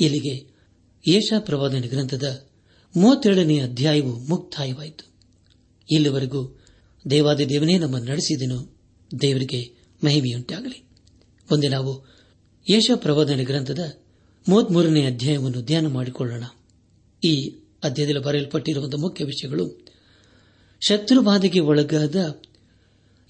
[0.00, 0.52] ಇಲ್ಲಿಗೆ
[1.08, 2.46] ಏಷಾ ಪ್ರವಾದನೆ ಗ್ರಂಥದ
[2.96, 5.06] ಮೂವತ್ತೇಳನೇ ಅಧ್ಯಾಯವು ಮುಕ್ತಾಯವಾಯಿತು.
[5.90, 6.60] ಇಲ್ಲಿವರೆಗೂ
[7.10, 8.76] ದೇವಾದಿ ದೇವನೇ ನಮ್ಮನ್ನು ನಡೆಸಿದನು.
[9.20, 10.84] ದೇವರಿಗೆ ಮಹಿಮೆಯುಂಟಾಗಲಿ.
[11.50, 12.12] ಮುಂದೆ ನಾವು
[12.70, 13.98] ಯಶ ಪ್ರವಾದನೆ ಗ್ರಂಥದ
[14.48, 16.44] ಮೂವತ್ಮೂರನೇ ಅಧ್ಯಾಯವನ್ನು ಧ್ಯಾನ ಮಾಡಿಕೊಳ್ಳೋಣ.
[17.24, 19.81] ಈ ಅಧ್ಯಾಯದಲ್ಲಿ ಬರೆಯಲ್ಪಟ್ಟಿರುವಂತಹ ಮುಖ್ಯ ವಿಷಯಗಳು
[20.88, 22.40] ಶತ್ರುಬಾಧೆಗೆ ಒಳಗಾದ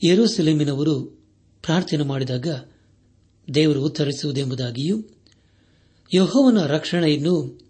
[0.04, 1.02] ಯೆರೂಸಲೇಮಿನವರು
[1.62, 2.47] ಪ್ರಾರ್ಥನೆ ಮಾಡಿದಾಗ
[3.54, 5.02] ದೇವರು ಉತ್ತರಿಸುವುದೆಂಬುದಾಗಿಯೂ,
[6.14, 7.61] ಯಹೋವನ ರಕ್ಷಣೆಯನ್ನು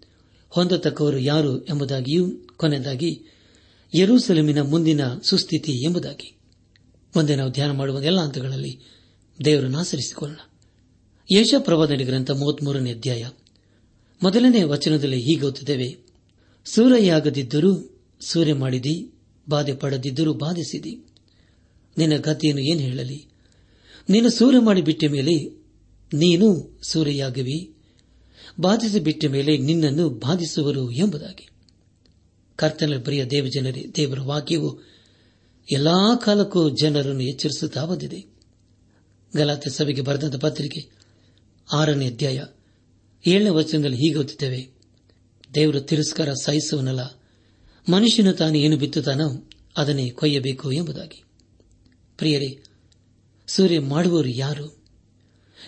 [0.49, 3.21] ಹೊಂದತಕ್ಕವರು ಯಾರು ಎಂಬುದಾಗಿಯೂ, ಕೊನೆಯದಾಗಿ
[3.95, 6.37] ಯರೂಸೆಲೆಮಿನ ಮುಂದಿನ ಸುಸ್ಥಿತಿ ಎಂಬುದಾಗಿ.
[7.15, 8.79] ಮುಂದೆ ನಾವು ಧ್ಯಾನ ಮಾಡುವ ಎಲ್ಲ ಹಂತಗಳಲ್ಲಿ
[9.45, 10.39] ದೇವರನ್ನು ಆಚರಿಸಿಕೊಳ್ಳೋಣ.
[11.37, 13.29] ಯಶ ಪ್ರವಾದನೆ ಗ್ರಂಥ ಮೂವತ್ಮೂರನೇ ಅಧ್ಯಾಯ.
[14.23, 16.05] ಮೊದಲನೇ ವಚನದಲ್ಲಿ ಹೀಗೆ ಓದುತ್ತೇವೆ
[16.65, 19.12] ಸೂರ್ಯಯಾಗದಿದ್ದರೂ ಸೂರ್ಯ ಮಾಡಿದಿ
[19.49, 21.05] ಬಾಧೆ ಪಡೆದಿದ್ದರೂ ಬಾಧಿಸಿದಿ.
[21.97, 23.27] ನಿನ್ನ ಗತಿಯನ್ನು ಏನು ಹೇಳಲಿ?
[24.09, 25.33] ನೀನು ಮಾಡಿ ಬಿಟ್ಟ ಮೇಲೆ
[26.13, 27.75] ನೀನು ಸೂರ್ಯಾಗವಿ.
[28.59, 31.49] ಬಾಧಿಸಿ ಬಿಟ್ಟ ಮೇಲೆ ನಿನ್ನನ್ನು ಬಾಧಿಸುವರು ಎಂಬುದಾಗಿ.
[32.55, 34.79] ಕರ್ತನ ಪ್ರಿಯ ದೇವಜನರೇ ದೇವರ ವಾಕ್ಯವು
[35.71, 38.25] ಎಲ್ಲಾ ಕಾಲಕ್ಕೂ ಜನರನ್ನು ಎಚ್ಚರಿಸುತ್ತಾ ಬಂದಿದೆ.
[39.35, 40.89] ಗಲಾತೆ ಸಭೆಗೆ ಬರೆದಂತ ಪತ್ರಿಕೆ
[41.73, 42.43] ಆರನೇ ಅಧ್ಯಾಯ
[43.27, 44.69] ಏಳನೇ ವಚನದಲ್ಲಿ ಹೀಗೆ ಓದುತ್ತೇವೆ.
[45.55, 47.22] ದೇವರು ತಿರಸ್ಕಾರ ಸಹಿಸುವನಲ್ಲ.
[47.89, 51.23] ಮನುಷ್ಯನು ತಾನು ಏನು ಬಿತ್ತುತ್ತಾನೋ ಅದನ್ನೇ ಕೊಯ್ಯಬೇಕು ಎಂಬುದಾಗಿ.
[52.17, 52.59] ಪ್ರಿಯರೇ,
[53.47, 54.65] ಸೂರ್ಯ ಮಾಡುವವರು ಯಾರು?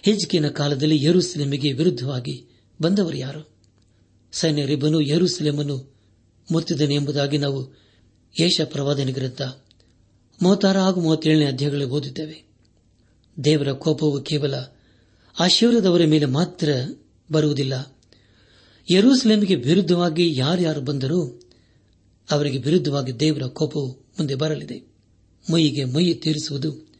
[0.03, 2.45] ಹೆಜ್ಜಿಕಿನ ಕಾಲದಲ್ಲಿ ಯರುಸೆಲೆಮಿಗೆ ವಿರುದ್ಧವಾಗಿ
[2.81, 3.49] ಬಂದವರು ಯಾರು?
[4.31, 5.95] ಸೈನ್ಯರಿಬ್ಬನು ಯರುಸೆಲೆಮನ್ನು
[6.51, 7.75] ಮುತ್ತಿದನು ಎಂಬುದಾಗಿ ನಾವು
[8.41, 9.41] ಯೇಷ ಪ್ರವಾದನೆ ಗ್ರಂಥ
[10.41, 12.43] ಮೂವತ್ತಾರು ಹಾಗೂ ಮೂವತ್ತೇಳನೇ ಅಧ್ಯಾಯಗಳಲ್ಲಿ ಓದಿದ್ದೇವೆ
[13.43, 14.55] ದೇವರ ಕೋಪವು ಕೇವಲ
[15.39, 16.69] ಆಶೀರ್ವದವರ ಮೇಲೆ ಮಾತ್ರ
[17.31, 17.97] ಬರುವುದಿಲ್ಲ.
[18.91, 21.44] ಯರೂಸಲೇಮಿಗೆ ವಿರುದ್ಧವಾಗಿ ಯಾರ್ಯಾರು ಬಂದರೂ
[22.31, 24.95] ಅವರಿಗೆ ವಿರುದ್ಧವಾಗಿ ದೇವರ ಕೋಪವು ಮುಂದೆ ಬರಲಿದೆ.
[25.53, 26.93] ಮೈಯಿಗೆ ಮೈ ತೀರಿಸುವುದು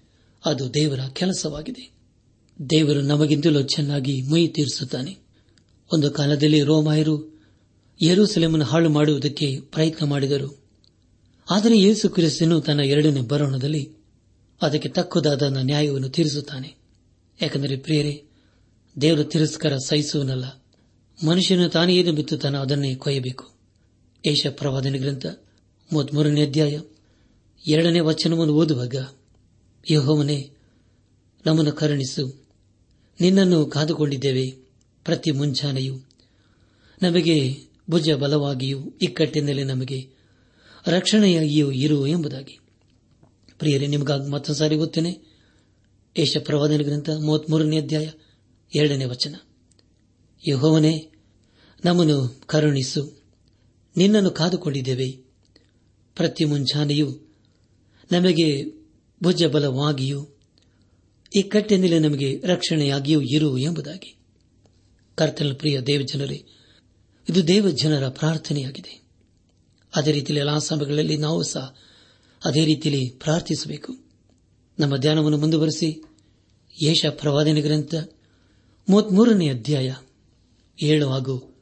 [0.46, 1.96] ಅದು ದೇವರ ಕೆಲಸವಾಗಿದೆ.
[2.70, 5.17] ದೇವರು ನಮಗಿಂತಲೂ ಚೆನ್ನಾಗಿ ಮೈ ತೀರಿಸುತ್ತಾನೆ.
[5.94, 7.41] ಒಂದು ಕಾಲದಲ್ಲಿ ರೋಮಾಯರು
[8.01, 10.63] ಯರೂಸಲೇಮನ್ನು ಹಾಳು ಮಾಡುವುದಕ್ಕೆ ಪ್ರಯತ್ನ ಮಾಡಿದರು.
[11.51, 13.91] ಆದರೆ ಯೇಸು ಕ್ರಿಸ್ತನು ತನ್ನ ಎರಡನೇ ಬರೋಣದಲ್ಲಿ
[14.62, 16.75] ಅದಕ್ಕೆ ತಕ್ಕುದಾದ ನ್ಯಾಯವನ್ನು ತೀರಿಸುತ್ತಾನೆ.
[17.41, 18.24] ಯಾಕೆಂದರೆ ಪ್ರಿಯರೇ,
[19.01, 20.46] ದೇವರ ತಿರಸ್ಕಾರ ಸಹಿಸುವನಲ್ಲ.
[21.27, 23.55] ಮನುಷ್ಯನು ತಾನೇನು ಬಿತ್ತು ತಾನು ಅದನ್ನೇ ಕೊಯ್ಯಬೇಕು.
[24.25, 25.25] ಏಷ ಪ್ರವಾದನ ಗ್ರಂಥ,
[25.94, 26.79] ಮೂವತ್ಮೂರನೇ ಅಧ್ಯಾಯ,
[27.67, 28.96] ಎರಡನೇ ವಚನವನ್ನು ಓದುವಾಗ
[29.91, 30.51] ಯಹೋವನೇ,
[31.46, 32.46] ನಮ್ಮನ್ನು ಕರುಣಿಸು.
[33.22, 34.50] ನಿನ್ನನ್ನು ಕಾದುಕೊಂಡಿದ್ದೇವೆ
[35.05, 35.96] ಪ್ರತಿ ಮುಂಜಾನೆಯೂ.
[37.01, 37.58] ನಮಗೆ
[37.89, 40.10] ಭುಜ ಬಲವಾಗಿಯೂ ಇಕ್ಕಟ್ಟಿನಲ್ಲಿ ನಮಗೆ
[40.88, 42.60] ರಕ್ಷಣೆಯಾಗಿಯೂ ಇರು ಎಂಬುದಾಗಿ.
[43.60, 45.20] ಪ್ರಿಯರೇ, ನಿಮಗಾಗಿ ಮತ್ತೊಂದು ಸಾರಿ ಗೊತ್ತೇನೆ
[46.17, 48.10] ಏಷ ಪ್ರವಾದನ ಗ್ರಂಥ, ಮೂವತ್ಮೂರನೇ ಅಧ್ಯಾಯ,
[48.75, 49.36] ಎರಡನೇ ವಚನ.
[50.48, 51.12] ಯಹೋವನೇ,
[51.86, 53.14] ನಮ್ಮನ್ನು ಕರುಣಿಸು.
[53.98, 55.12] ನಿನ್ನನ್ನು ಕಾದುಕೊಂಡಿದ್ದೇವೆ.
[56.16, 57.12] ಪ್ರತಿ ಮುಂಜಾನೆಯೂ
[58.12, 58.66] ನಮಗೆ
[59.24, 60.28] ಭುಜಬಲವಾಗಿಯೂ
[61.36, 64.18] ಈ ಕಟ್ಟಿನಲ್ಲಿ ನಮಗೆ ರಕ್ಷಣೆಯಾಗಿಯೂ ಇರು ಎಂಬುದಾಗಿ.
[65.16, 66.46] ಕರ್ತನ ಪ್ರಿಯ ದೇವಜನರೇ,
[67.30, 69.02] ಇದು ದೇವಜನರ ಪ್ರಾರ್ಥನೆಯಾಗಿದೆ.
[69.96, 71.75] ಅದೇ ರೀತಿಯಲ್ಲಿ ಎಲ್ಲಾ ಸಮಯಗಳಲ್ಲಿ ನಾವು ಸಹ
[72.46, 73.98] ಅದೇ ರೀತಿಯಲ್ಲಿ ಪ್ರಾರ್ಥಿಸಬೇಕು.
[74.80, 76.04] ನಮ್ಮ ಧ್ಯಾನವನ್ನು ಮುಂದುವರೆಸಿ
[76.84, 77.96] ಯೇಷ ಪ್ರವಾದನೆ ಗ್ರಂಥ
[78.90, 79.93] ಮೂವತ್ಮೂರನೇ ಅಧ್ಯಾಯ
[80.84, 81.62] ಏಳು ಹಾಗೂ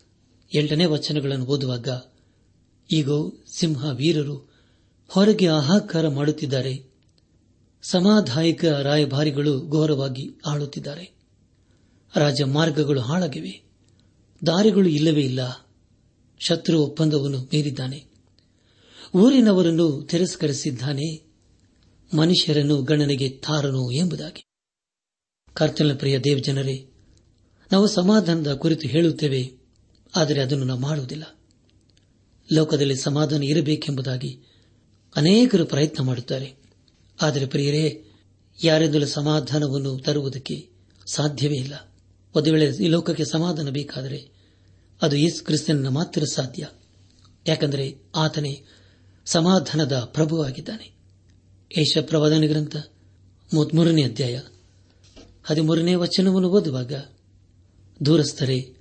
[0.55, 1.87] ಎಂಟನೇ ವಚನಗಳನ್ನು ಓದುವಾಗ
[2.91, 3.09] ಈಗ
[3.51, 4.53] ಸಿಂಹ ವೀರರು
[5.07, 6.93] ಹೊರಗೆ ಆಹಾಕಾರ ಮಾಡುತ್ತಿದ್ದಾರೆ.
[7.83, 11.13] ಸಮಾಧಾಯಕ ರಾಯಭಾರಿಗಳು ಘೋರವಾಗಿ ಆಳುತ್ತಿದ್ದಾರೆ.
[12.15, 13.63] ರಾಜ ಮಾರ್ಗಗಳು ಹಾಳಾಗಿವೆ.
[14.45, 15.69] ದಾರಿಗಳು ಇಲ್ಲವೇ ಇಲ್ಲ.
[16.39, 18.05] ಶತ್ರು ಒಪ್ಪಂದವನ್ನು ಮೀರಿದ್ದಾನೆ.
[19.15, 21.33] ಊರಿನವರನ್ನು ತಿರಸ್ಕರಿಸಿದ್ದಾನೆ.
[22.17, 24.45] ಮನುಷ್ಯರನ್ನು ಗಣನೆಗೆ ತಾರನು ಎಂಬುದಾಗಿ.
[25.53, 26.89] ಕರ್ತನ ಪ್ರಿಯ ದೇವ್ ಜನರೇ
[27.71, 29.53] ನಾವು ಸಮಾಧಾನದ ಕುರಿತು ಹೇಳುತ್ತೇವೆ,
[30.15, 31.23] ಆದರೆ ಅದನ್ನು ನಾವು ಮಾಡುವುದಿಲ್ಲ.
[32.51, 34.39] ಲೋಕದಲ್ಲಿ ಸಮಾಧಾನ ಇರಬೇಕೆಂಬುದಾಗಿ
[35.15, 36.53] ಅನೇಕರು ಪ್ರಯತ್ನ ಮಾಡುತ್ತಾರೆ.
[37.21, 38.05] ಆದರೆ ಪ್ರಿಯರೇ,
[38.63, 40.69] ಯಾರಿಂದಲೂ ಸಮಾಧಾನವನ್ನು ತರುವುದಕ್ಕೆ
[41.11, 41.93] ಸಾಧ್ಯವೇ ಇಲ್ಲ.
[42.35, 44.29] ಒಂದು ವೇಳೆ ಈ ಲೋಕಕ್ಕೆ ಸಮಾಧಾನ ಬೇಕಾದರೆ
[45.01, 46.67] ಅದು ಯೇಸು ಕ್ರಿಸ್ತನ ಮಾತ್ರ ಸಾಧ್ಯ.
[47.47, 48.63] ಯಾಕೆಂದರೆ ಆತನೇ
[49.25, 50.93] ಸಮಾಧಾನದ ಪ್ರಭುವಾಗಿದ್ದಾನೆ.
[51.77, 52.75] ಏಷ ಪ್ರವಾದನ ಗ್ರಂಥ
[53.53, 54.41] ಮೂವತ್ಮೂರನೇ ಅಧ್ಯಾಯ
[55.43, 56.93] ಹದಿಮೂರನೇ ವಚನವನ್ನು ಓದುವಾಗ,
[58.05, 58.75] ದೂರಸ್ಥರೇ,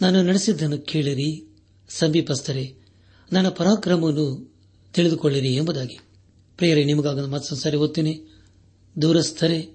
[0.00, 1.56] ನಾನು ನಡೆಸಿದ್ದನ್ನು ಕೇಳಿರಿ,
[1.88, 2.76] ಸಮೀಪಸ್ಥರೇ
[3.32, 4.56] ನನ್ನ ಪರಾಕ್ರಮವನ್ನು
[4.92, 5.98] ತಿಳಿದುಕೊಳ್ಳಿರಿ ಎಂಬುದಾಗಿ.
[6.56, 8.20] ಪ್ರೇರೆ ನಿಮಗಾಗ ಮತ್ತೊಂದು ಓದ್ತೀನಿ.
[9.02, 9.68] ದೂರಸ್ಥರೇ,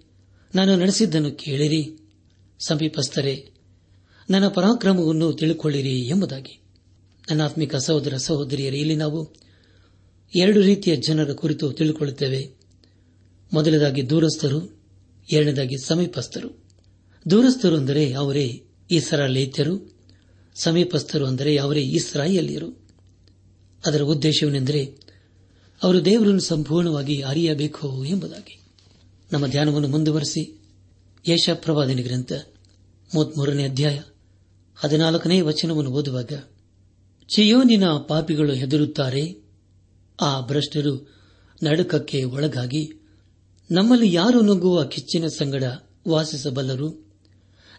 [0.56, 1.98] ನಾನು ನಡೆಸಿದ್ದನ್ನು ಕೇಳಿರಿ.
[2.60, 3.50] ಸಮೀಪಸ್ಥರೇ,
[4.30, 6.62] ನನ್ನ ಪರಾಕ್ರಮವನ್ನು ತಿಳಿದುಕೊಳ್ಳಿರಿ ಎಂಬುದಾಗಿ.
[7.32, 9.36] ನನ್ನ ಆತ್ಮಿಕ ಸಹೋದರ ಸಹೋದರಿಯರೇ, ಇಲ್ಲಿ ನಾವು
[10.36, 12.54] ಎರಡು ರೀತಿಯ ಜನರ ಕುರಿತು ತಿಳಿದುಕೊಳ್ಳುತ್ತೇವೆ
[13.54, 14.82] ಮೊದಲದಾಗಿ ದೂರಸ್ಥರು,
[15.32, 16.64] ಎರಡನೇದಾಗಿ ಸಮೀಪಸ್ಥರು.
[17.30, 19.96] ದೂರಸ್ಥರು ಅಂದರೆ ಅವರೇ ಇಸ್ರಾಲೇತ್ಯರು
[20.56, 22.81] ಸಮೀಪಸ್ಥರು ಅಂದರೆ ಅವರೇ ಇಸ್ರಾಯೇಲಿಯರು.
[23.86, 24.96] ಅದರ ಉದ್ದೇಶವೇನೆಂದರೆ
[25.84, 28.62] ಅವರು ದೇವರನ್ನು ಸಂಪೂರ್ಣವಾಗಿ ಅರಿಯಬೇಕು ಎಂಬುದಾಗಿ.
[29.32, 30.62] ನಮ್ಮ ಧ್ಯಾನವನ್ನು ಮುಂದುವರೆಸಿ
[31.28, 32.32] ಯಶಪ್ರವಾದನೆ ಗ್ರಂಥ
[33.15, 34.02] ಮೂವತ್ಮೂರನೇ ಅಧ್ಯಾಯ
[34.76, 36.32] ಹದಿನಾಲ್ಕನೇ ವಚನವನ್ನು ಓದುವಾಗ,
[37.36, 39.36] ಚಿಯೋನಿನ ಪಾಪಿಗಳು ಹೆದರುತ್ತಾರೆ,
[40.22, 41.13] ಆ ಭ್ರಷ್ಟರು
[41.63, 42.91] ನಡುಕಕ್ಕೆ ಒಳಗಾಗಿ
[43.72, 45.63] ನಮ್ಮಲ್ಲಿ ಯಾರು ನುಗ್ಗುವ ಕಿಚ್ಚಿನ ಸಂಗಡ
[46.08, 47.12] ವಾಸಿಸಬಲ್ಲರು?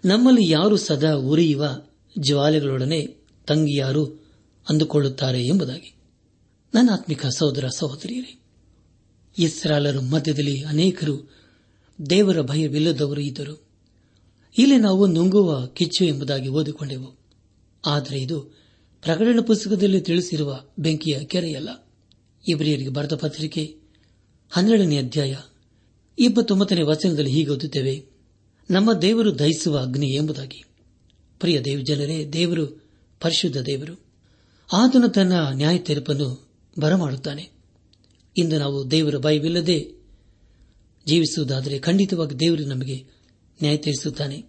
[0.04, 1.82] ನಮ್ಮಲ್ಲಿ ಯಾರು ಸದಾ ಉರಿಯುವ
[2.18, 3.06] ಜ್ವಾಲೆಗಳೊಡನೆ
[3.46, 4.21] ತಂಗಿಯಾರು
[4.68, 5.94] ಅಂದುಕೊಳ್ಳುತ್ತಾರೆ ಎಂಬುದಾಗಿ.
[6.74, 8.40] ನನ್ನ ಆತ್ಮಿಕ ಸಹೋದರ ಸಹೋದರಿಯರೇ
[9.38, 11.34] ಇಸ್ರಾಲರ ಮಧ್ಯದಲ್ಲಿ ಅನೇಕರು
[12.10, 13.68] ದೇವರ ಭಯವಿಲ್ಲದವರು ಇದ್ದರು.
[14.58, 17.18] ಇಲ್ಲಿ ನಾವು ನುಂಗುವ ಕಿಚ್ಚು ಎಂಬುದಾಗಿ ಓದಿಕೊಂಡೆವು.
[17.86, 18.40] ಆದರೆ ಇದು
[19.02, 21.88] ಪ್ರಕಟಣೆ ಪುಸ್ತಕದಲ್ಲಿ ತಿಳಿಸಿರುವ ಬೆಂಕಿಯ ಕೆರೆಯಲ್ಲ.
[22.48, 23.76] ಇಬ್ರಿಯರಿಗೆ ಬರೆದ ಪತ್ರಿಕೆ
[24.50, 25.36] ಹನ್ನೆರಡನೇ ಅಧ್ಯಾಯ
[26.18, 28.06] ಇಪ್ಪತ್ತೊಂಬತ್ತನೇ ವಚನದಲ್ಲಿ ಹೀಗೆ ಓದುತ್ತೇವೆ,
[28.70, 30.64] ನಮ್ಮ ದೇವರು ದಹಿಸುವ ಅಗ್ನಿ ಎಂಬುದಾಗಿ.
[31.40, 32.66] ಪ್ರಿಯ ದೇವಜನರೇ, ದೇವರು
[33.20, 34.01] ಪರಿಶುದ್ಧ ದೇವರು.
[34.72, 36.48] ಆತನು ತನ್ನ ನ್ಯಾಯ ತೀರ್ಪನ್ನು
[36.80, 37.50] ಬರಮಾಡುತ್ತಾನೆ.
[38.36, 39.90] ಇಂದು ನಾವು ದೇವರ ಭಯವಿಲ್ಲದೆ
[41.06, 42.96] ಜೀವಿಸುವುದಾದರೆ ಖಂಡಿತವಾಗಿ ದೇವರು ನಮಗೆ
[43.62, 44.44] ನ್ಯಾಯ ತೀರಿಸುತ್ತಾನೆ.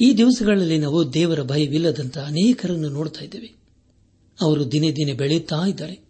[0.00, 3.54] ಈ ದಿವಸಗಳಲ್ಲಿ ನಾವು ದೇವರ ಭಯವಿಲ್ಲದಂತಹ ಅನೇಕರನ್ನು ನೋಡ್ತಾ ಇದ್ದೇವೆ.
[4.40, 6.00] ಅವರು ದಿನೇ ದಿನೇ ಬೆಳೆಯುತ್ತಾ ಇದ್ದಾರೆ.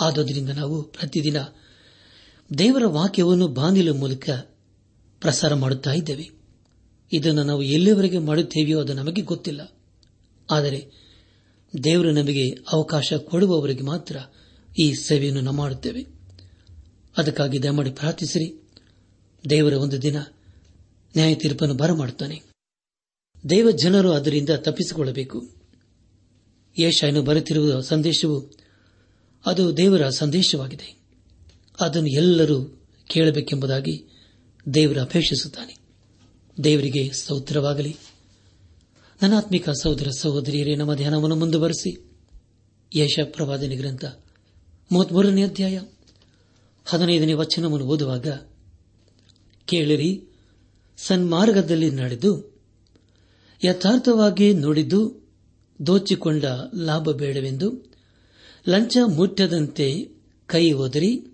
[0.00, 1.36] ಆದ್ದರಿಂದ ನಾವು ಪ್ರತಿದಿನ
[2.58, 4.30] ದೇವರ ವಾಕ್ಯವನ್ನು ಬಾನಿಲ ಮೂಲಕ
[5.20, 6.30] ಪ್ರಸಾರ ಮಾಡುತ್ತಾ ಇದ್ದೇವೆ.
[7.12, 9.76] ಇದನ್ನು ನಾವು ಎಲ್ಲಿವರೆಗೆ ಮಾಡುತ್ತೇವೆಯೋ ಅದು ನಮಗೆ ಗೊತ್ತಿಲ್ಲ.
[10.50, 11.03] ಆದರೆ
[11.84, 14.16] ದೇವರು ನಮಗೆ ಅವಕಾಶ ಕೊಡುವವರಿಗೆ ಮಾತ್ರ
[14.78, 16.06] ಈ ಸೇವೆಯನ್ನು ನಾವು ಮಾಡುತ್ತೇವೆ.
[17.16, 18.70] ಅದಕ್ಕಾಗಿ ದಯಮಾಡಿ ಪ್ರಾರ್ಥಿಸಿರಿ.
[19.50, 20.16] ದೇವರ ಒಂದು ದಿನ
[21.16, 22.42] ನ್ಯಾಯ ತೀರ್ಪನ್ನು ಬರಮಾಡುತ್ತಾನೆ.
[23.50, 25.54] ದೇವ ಜನರು ಅದರಿಂದ ತಪ್ಪಿಸಿಕೊಳ್ಳಬೇಕು.
[26.78, 28.52] ಯೇಷಾಯನು ಬರುತ್ತಿರುವ ಸಂದೇಶವು
[29.46, 30.98] ಅದು ದೇವರ ಸಂದೇಶವಾಗಿದೆ.
[31.80, 34.06] ಅದನ್ನು ಎಲ್ಲರೂ ಕೇಳಬೇಕೆಂಬುದಾಗಿ
[34.74, 35.76] ದೇವರು ಅಪೇಕ್ಷಿಸುತ್ತಾನೆ.
[36.64, 37.96] ದೇವರಿಗೆ ಸ್ತೋತ್ರವಾಗಲಿ.
[39.22, 42.10] ನನಾತ್ಮಿಕ ಸಹೋದರ ಸಹೋದರಿಯರೇ, ನಮ್ಮ ಧ್ಯಾನವನ್ನು ಮುಂದುವರೆಸಿ.
[42.96, 44.04] ಯಶ ಪ್ರವಾದನೆ ಗ್ರಂಥ,
[44.92, 45.80] ಮೂವತ್ಮೂರನೇ ಅಧ್ಯಾಯ,
[46.84, 48.28] ಹದಿನೈದನೇ ವಚನವನ್ನು ಓದುವಾಗ,
[49.66, 50.24] ಕೇಳಿರಿ,
[50.96, 52.60] ಸನ್ಮಾರ್ಗದಲ್ಲಿ ನಡೆದು,
[53.64, 55.28] ಯಥಾರ್ಥವಾಗಿ ನೋಡಿದ್ದು
[55.86, 56.44] ದೋಚಿಕೊಂಡ
[56.76, 57.92] ಲಾಭ ಬೇಡವೆಂದು,
[58.68, 60.08] ಲಂಚ ಮುಟ್ಟದಂತೆ
[60.46, 61.26] ಕೈ ಒದರಿ,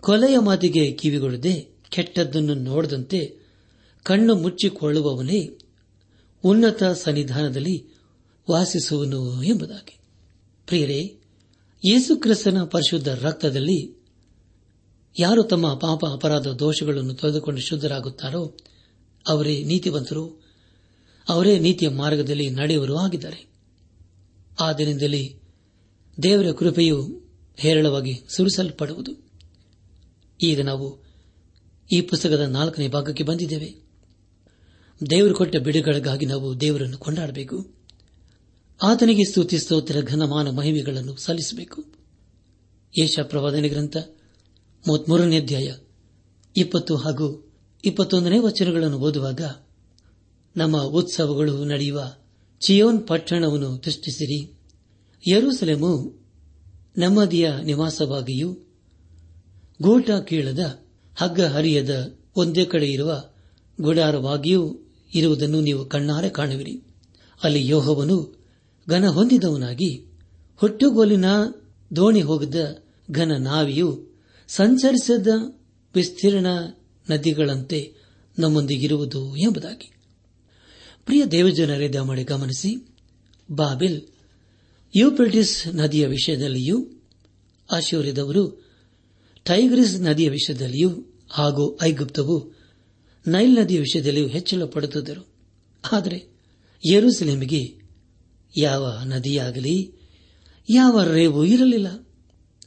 [0.00, 3.38] ಕೊಲೆಯ ಮಾತಿಗೆ ಕಿವಿಗೊಡದೆ ಕೆಟ್ಟದ್ದನ್ನು ನೋಡದಂತೆ
[4.02, 5.57] ಕಣ್ಣು ಮುಚ್ಚಿಕೊಳ್ಳುವವನೇ
[6.44, 7.86] ಉನ್ನತ ಸನ್ನಿಧಾನದಲ್ಲಿ
[8.50, 9.98] ವಾಸಿಸುವನು ಎಂಬುದಾಗಿ.
[10.66, 11.16] ಪ್ರಿಯರೇ
[11.84, 13.98] ಯೇಸುಕ್ರಿಸ್ತನ ಪರಿಶುದ್ಧ ರಕ್ತದಲ್ಲಿ
[15.18, 18.56] ಯಾರು ತಮ್ಮ ಪಾಪ ಅಪರಾಧ ದೋಷಗಳನ್ನು ತೊಳೆದುಕೊಂಡು ಶುದ್ಧರಾಗುತ್ತಾರೋ,
[19.28, 20.44] ಅವರೇ ನೀತಿವಂತರು,
[21.28, 23.46] ಅವರೇ ನೀತಿಯ ಮಾರ್ಗದಲ್ಲಿ ನಡೆಯುವರು ಆಗಿದ್ದಾರೆ.
[24.60, 25.36] ಆ ದಿನದಲ್ಲಿ
[26.22, 27.22] ದೇವರ ಕೃಪೆಯು
[27.56, 29.12] ಹೇರಳವಾಗಿ ಸುರಿಸಲ್ಪಡುವುದು.
[30.42, 30.98] ಈಗ ನಾವು
[31.92, 33.87] ಈ ಪುಸ್ತಕದ ನಾಲ್ಕನೇ ಭಾಗಕ್ಕೆ ಬಂದಿದ್ದೇವೆ.
[35.10, 37.70] ದೇವರು ಕೊಟ್ಟ ಬಿಡುಗಳಿಗಾಗಿ ನಾವು ದೇವರನ್ನು ಕೊಂಡಾಡಬೇಕು.
[38.82, 41.84] ಆತನಿಗೆ ಸ್ತುತಿ ಸ್ತೋತ್ರ ಘನಮಾನ ಮಹಿಮೆಗಳನ್ನು ಸಲ್ಲಿಸಬೇಕು.
[43.00, 43.96] ಏಷ ಪ್ರವಾದನೆ ಗ್ರಂಥ,
[44.88, 45.74] ಮೂವತ್ಮೂರನೇ ಅಧ್ಯಾಯ,
[46.56, 47.52] ಇಪ್ಪತ್ತು ಹಾಗೂ
[47.84, 49.40] ಇಪ್ಪತ್ತೊಂದನೇ ವಚನಗಳನ್ನು ಓದುವಾಗ,
[50.56, 52.12] ನಮ್ಮ ಉತ್ಸವಗಳು ನಡೆಯುವ
[52.60, 54.58] ಚಿಯೋನ್ ಪಟ್ಟಣವನ್ನು ದೃಷ್ಟಿಸಿರಿ.
[55.28, 56.20] ಯರೂಸಲೇಮು
[56.98, 58.52] ನೆಮ್ಮದಿಯ ನಿವಾಸವಾಗಿಯೂ,
[59.82, 60.80] ಗೋಟ ಕೀಳದ
[61.16, 63.24] ಹಗ್ಗ ಹರಿಯದ ಒಂದೇ ಕಡೆ ಇರುವ
[63.80, 64.84] ಗುಡಾರವಾಗಿಯೂ
[65.14, 66.82] ಇರುವುದನ್ನು ನೀವು ಕಣ್ಣಾರೆ ಕಾಣುವಿರಿ.
[67.42, 68.38] ಅಲ್ಲಿ ಯೋಹವನು
[68.88, 70.04] ಘನ ಹೊಂದಿದವನಾಗಿ
[70.56, 71.24] ಹುಟ್ಟುಗೋಲಿನ
[71.96, 72.54] ದೋಣಿ ಹೋಗಿದ್ದ
[73.10, 74.08] ಘನ ನಾವಿಯು
[74.48, 75.28] ಸಂಚರಿಸದ
[75.94, 76.46] ವಿಸ್ತೀರ್ಣ
[77.10, 77.94] ನದಿಗಳಂತೆ
[78.38, 79.92] ನಮ್ಮೊಂದಿಗಿರುವುದು ಎಂಬುದಾಗಿ.
[81.04, 82.88] ಪ್ರಿಯ ದೇವಜನರೇ ದಮಣಿ ಗಮನಿಸಿ,
[83.50, 84.02] ಬಾಬಿಲ್
[84.96, 87.02] ಯುಪ್ರಿಟಿಸ್ ನದಿಯ ವಿಷಯದಲ್ಲಿಯೂ
[87.72, 88.64] ಆಶೂರ್ಯದವರು
[89.44, 92.57] ಟೈಗ್ರಿಸ್ ನದಿಯ ವಿಷಯದಲ್ಲಿಯೂ ಹಾಗೂ ಐಗುಪ್ತವು
[93.26, 95.28] ನೈಲ್ ನದಿಯ ವಿಷಯದಲ್ಲಿಯೂ ಹೆಚ್ಚಳ ಪಡುತ್ತಿದ್ದರು
[95.92, 96.38] ಆದರೆ
[96.92, 97.78] ಯರುಸಲೇಮಿಗೆ
[98.56, 99.92] ಯಾವ ನದಿಯಾಗಲಿ,
[100.70, 102.08] ಯಾವ ರೇವು ಇರಲಿಲ್ಲ.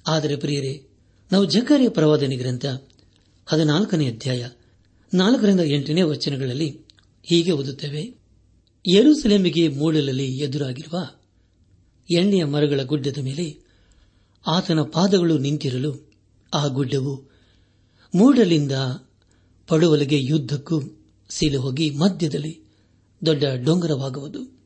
[0.07, 0.87] ಆದರೆ ಪ್ರಿಯರೇ,
[1.31, 2.65] ನಾವು ಜಕಾರಿಯ ಪ್ರವಾದನೆ ಗ್ರಂಥ
[3.45, 4.47] ಹದಿನಾಲ್ಕನೇ ಅಧ್ಯಾಯ
[5.13, 6.69] ನಾಲ್ಕರಿಂದ ಎಂಟನೇ ವಚನಗಳಲ್ಲಿ
[7.23, 8.15] ಹೀಗೆ ಓದುತ್ತೇವೆ.
[8.93, 11.07] ಯರುಸಲೇಮಿಗೆ ಮೂಡಲಲ್ಲಿ ಎದುರಾಗಿರುವ
[12.15, 13.59] ಎಣ್ಣೆಯ ಮರಗಳ ಗುಡ್ಡದ ಮೇಲೆ
[14.47, 16.11] ಆತನ ಪಾದಗಳು ನಿಂತಿರಲು
[16.53, 17.31] ಆ ಗುಡ್ಡವು
[18.15, 18.71] ಮೂಡಲಿಂದ
[19.71, 20.81] ಪಡುವಲಿಗೆ ಯುದ್ದಕ್ಕೂ
[21.29, 22.63] ಸೀಲು ಹೋಗಿ ಮಧ್ಯದಲ್ಲಿ
[23.25, 24.60] ದೊಡ್ಡ ಡೊಂಗರವಾಗುವುದು.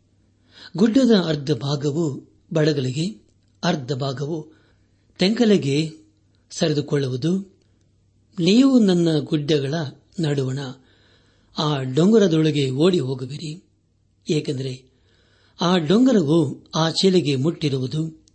[0.77, 3.27] ಗುಡ್ಡದ ಅರ್ಧ ಭಾಗವು ಬಡಗಲಿಗೆ
[3.63, 4.51] ಅರ್ಧ ಭಾಗವು
[5.19, 5.91] ತೆಂಕಲೆಗೆ
[6.49, 7.57] ಸರಿದುಕೊಳ್ಳುವುದು.
[8.39, 9.73] ನೀವು ನನ್ನ ಗುಡ್ಡಗಳ
[10.19, 10.59] ನಡುವಣ,
[11.57, 13.63] ಆ ಡೊಂಗರದೊಳಗೆ ಓಡಿ ಹೋಗುವಿರಿ.
[14.29, 14.85] ಏಕೆಂದರೆ
[15.61, 18.25] ಆ ಡೊಂಗರವು ಆ ಚೀಲೆಗೆ ಮುಟ್ಟಿರುವುದು.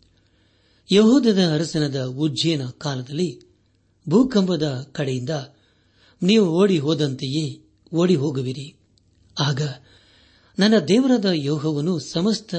[0.92, 3.40] ಯಹೂದದ ಅರಸನದ ಉಜ್ಜೇನ ಕಾಲದಲ್ಲಿ
[4.08, 5.30] ಭೂಕಂಪದ ಕಡೆಯಿಂದ
[6.22, 7.62] ನೀವು ಓಡಿ ಹೋದಂತೆಯೇ
[7.94, 8.76] ಓಡಿ ಹೋಗುವಿರಿ.
[9.40, 9.62] ಆಗ
[10.58, 12.54] ನನ್ನ ದೇವರಾದ ಯೋಹವನ್ನು ಸಮಸ್ತ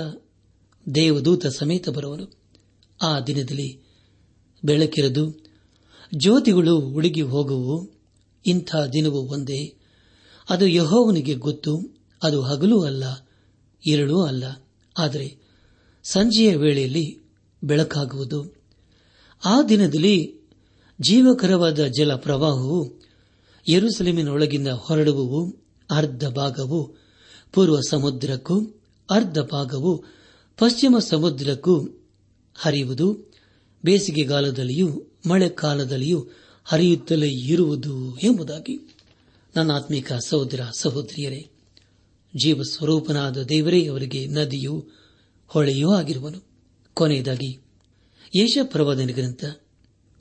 [0.95, 2.37] ದೇವದೂತ ಸಮೇತ ಬರುವನು.
[3.01, 3.79] ಆ ದಿನದಲ್ಲಿ
[4.63, 5.45] ಬೆಳಕಿರದು,
[6.15, 7.91] ಜ್ಯೋತಿಗಳು ಉಳುಗಿ ಹೋಗುವು.
[8.45, 9.75] ಇಂಥ ದಿನವೂ ಒಂದೇ.
[10.49, 11.97] ಅದು ಯಹೋವನಿಗೆ ಗೊತ್ತು.
[12.23, 13.03] ಅದು ಹಗಲೂ ಅಲ್ಲ,
[13.85, 14.43] ಇರಳೂ ಅಲ್ಲ.
[14.97, 15.37] ಆದರೆ
[16.03, 17.19] ಸಂಜೆಯ ವೇಳೆಯಲ್ಲಿ
[17.63, 18.55] ಬೆಳಕಾಗುವುದು.
[19.45, 20.35] ಆ ದಿನದಲ್ಲಿ
[21.01, 23.00] ಜೀವಕರವಾದ ಜಲ ಪ್ರವಾಹವು
[23.67, 25.55] ಯರುಸಲೇಮಿನೊಳಗಿಂದ ಹೊರಡುವು
[25.91, 26.95] ಅರ್ಧ ಭಾಗವು
[27.53, 28.61] ಪೂರ್ವ ಸಮುದ್ರಕ್ಕೂ
[29.11, 30.03] ಅರ್ಧ ಭಾಗವು
[30.57, 31.87] ಪಶ್ಚಿಮ ಸಮುದ್ರಕ್ಕೂ
[32.55, 33.33] ಹರಿಯುವುದು.
[33.85, 36.27] ಬೇಸಿಗೆಗಾಲದಲ್ಲಿಯೂ ಮಳೆಕಾಲದಲ್ಲಿಯೂ
[36.63, 38.95] ಹರಿಯುತ್ತಲೇ ಇರುವುದು ಎಂಬುದಾಗಿ.
[39.55, 41.49] ನನ್ನ ಆತ್ಮಿಕ ಸಹೋದರ ಸಹೋದರಿಯರೇ
[42.43, 44.89] ಜೀವ ಸ್ವರೂಪನಾದ ದೇವರೇ ಅವರಿಗೆ ನದಿಯು
[45.47, 46.43] ಹೊಳೆಯೂ ಆಗಿರುವನು.
[46.93, 47.59] ಕೊನೆಯದಾಗಿ
[48.35, 48.57] ಯೇಷ
[49.13, 49.45] ಗ್ರಂಥ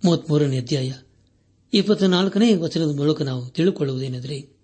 [0.04, 0.92] ಮೂವತ್ಮೂರನೇ ಅಧ್ಯಾಯ
[1.72, 4.60] ಇಪ್ಪತ್ನಾಲ್ಕನೇ ವಚನದ ಮೂಲಕ ನಾವು ತಿಳಿದುಕೊಳ್ಳುವುದೇನೆಂದರೆ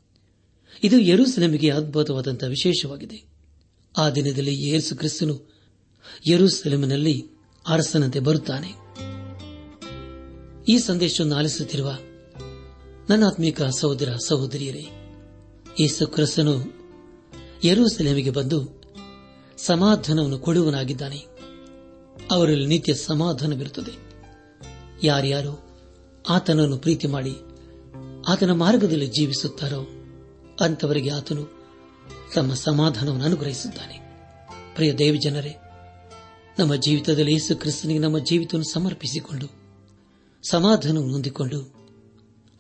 [0.83, 3.25] ಇದು ಯರುಸೆಲೆಮಿಗೆ ಅದ್ಭುತವಾದಂತಹ ವಿಶೇಷವಾಗಿದೆ.
[3.99, 5.53] ಆ ದಿನದಲ್ಲಿ ಯೇಸು ಕ್ರಿಸ್ತನು
[6.31, 7.25] ಯರುಸೆಲೆಮಿನಲ್ಲಿ
[7.69, 8.69] ಅರಸನಂತೆ ಬರುತ್ತಾನೆ.
[10.69, 11.99] ಈ ಸಂದೇಶವನ್ನು ಆಲಿಸುತ್ತಿರುವ
[13.09, 14.87] ನನ್ನಾತ್ಮೀಕ ಸಹೋದರ ಸಹೋದರಿಯರೇ,
[15.81, 16.73] ಯೇಸು ಕ್ರಿಸ್ತನು
[17.65, 18.83] ಯರುಸೆಲೆಮಿಗೆ ಬಂದು
[19.57, 21.25] ಸಮಾಧಾನವನ್ನು ಕೊಡುವನಾಗಿದ್ದಾನೆ
[22.31, 24.23] ಅವರಲ್ಲಿ ನಿತ್ಯ ಸಮಾಧಾನವಿರುತ್ತದೆ.
[25.03, 25.66] ಯಾರ್ಯಾರು
[26.29, 27.37] ಆತನನ್ನು ಪ್ರೀತಿ ಮಾಡಿ
[28.29, 29.89] ಆತನ ಮಾರ್ಗದಲ್ಲಿ ಜೀವಿಸುತ್ತಾರೋ
[30.61, 31.57] ಅಂತವರಿಗೆ ಆತನು
[32.35, 33.99] ತಮ್ಮ ಸಮಾಧಾನವನ್ನು ಅನುಗ್ರಹಿಸುತ್ತಾನೆ.
[34.75, 35.57] ಪ್ರಿಯ ದೇವಿ ಜನರೇ
[36.59, 39.47] ನಮ್ಮ ಜೀವಿತದಲ್ಲಿ ಯೇಸು ಕ್ರಿಸ್ತನಿಗೆ ನಮ್ಮ ಜೀವಿತವನ್ನು ಸಮರ್ಪಿಸಿಕೊಂಡು,
[40.49, 41.75] ಸಮಾಧಾನವನ್ನು ಹೊಂದಿಕೊಂಡು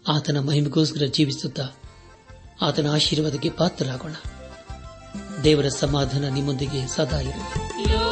[0.08, 1.62] ಆತನ ಮಹಿಮೆಗೋಸ್ಕರ ಜೀವಿಸುತ್ತಾ
[2.62, 4.12] ಆತನ ಆಶೀರ್ವಾದಕ್ಕೆ ಪಾತ್ರರಾಗೋಣ.
[5.44, 8.05] ದೇವರ ಸಮಾಧಾನ ನಿಮ್ಮೊಂದಿಗೆ ಸದಾ ಇರಲಿ.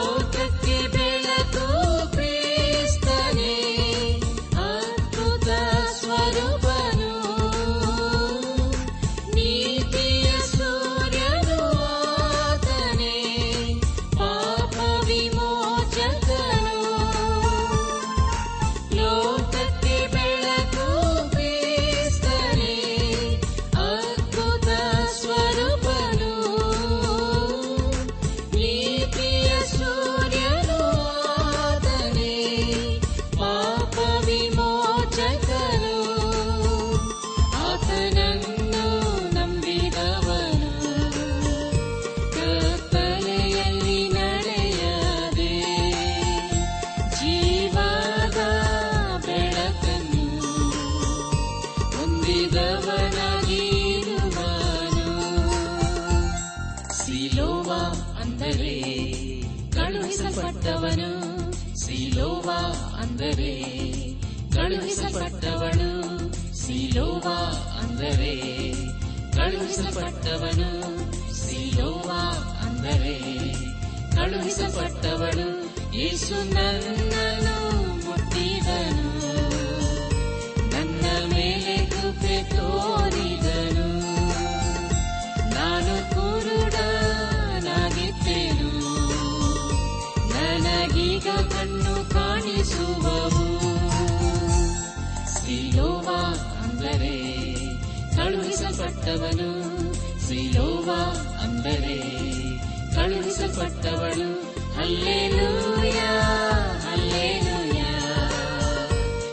[67.15, 67.35] ಸಿಲೋವ
[67.79, 68.73] ಅಂದರೆ
[69.33, 70.71] ಕಳುಹಿಸಲ್ಪಟ್ಟವನು.
[71.35, 72.23] ಸಿಲೋವಾ
[72.67, 73.15] ಅಂದರೆ
[74.17, 75.65] ಕಳುಹಿಸಲ್ಪಟ್ಟವನು.
[75.99, 77.57] ಯೇಸು ನನ್ನನು
[78.07, 79.09] ಮುಟ್ಟಿದನು.
[80.71, 83.04] ನನ್ನ ಮೇಲೆ ಕೃಪೆ ತೋರಿದನು
[99.05, 99.49] ಕಳುಹಿಸಲ್ಪಟ್ಟವನು
[100.27, 100.91] ಸಿಲೋವ
[101.43, 101.97] ಅಂದರೆ
[102.95, 104.29] ಕಳುಹಿಸಲ್ಪಟ್ಟವಳು.
[104.81, 105.99] ಅಲ್ಲೇಲೂಯ
[106.93, 107.83] ಅಲ್ಲೇಲೂಯ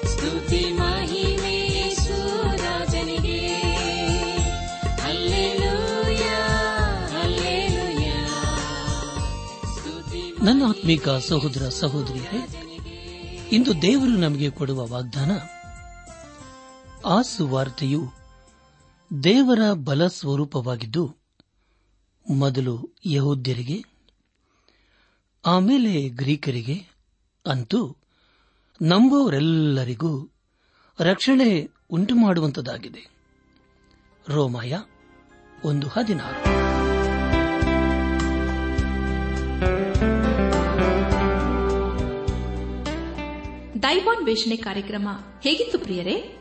[0.05, 1.55] ಸ್ತುತಿ ಮಹಿಮೆ
[2.63, 3.39] ರಾಜನಿಗೆ.
[5.10, 6.25] ಅಲ್ಲೇಲೂಯ
[7.23, 8.12] ಅಲ್ಲೇಲೂಯ
[10.43, 12.41] ನನ್ನ ಆತ್ಮಿಕ ಸಹೋದರ, ಸಹೋದರಿಯರೇ,
[13.51, 15.31] ಇಂದು ದೇವರು ನಮಗೆ ಕೊಡುವ ವಾಗ್ದಾನ
[17.05, 18.01] ಆ ಸುವಾರ್ತೆಯು
[19.24, 21.15] ದೇವರ ಬಲ ಸ್ವರೂಪವಾಗಿದ್ದು,
[22.30, 23.86] ಮೊದಲು ಯಹೋದ್ಯರಿಗೆ,
[25.45, 26.91] ಆಮೇಲೆ ಗ್ರೀಕರಿಗೆ,
[27.45, 27.95] ಅಂತೂ
[28.82, 30.30] ನಂಬುವವರೆಲ್ಲರಿಗೂ
[31.00, 33.12] ರಕ್ಷಣೆ ಉಂಟು ಮಾಡುವಂತದಾಗಿದೆ
[34.30, 34.78] ರೋಮಾಯ
[35.65, 36.43] ಒಂದು ಹದಿನಾರು.
[43.84, 45.08] ದೈವಾನ್ವೇಷಣೆ ಕಾರ್ಯಕ್ರಮ
[45.41, 46.40] ಹೇಗಿತ್ತು ಪ್ರಿಯರೇ?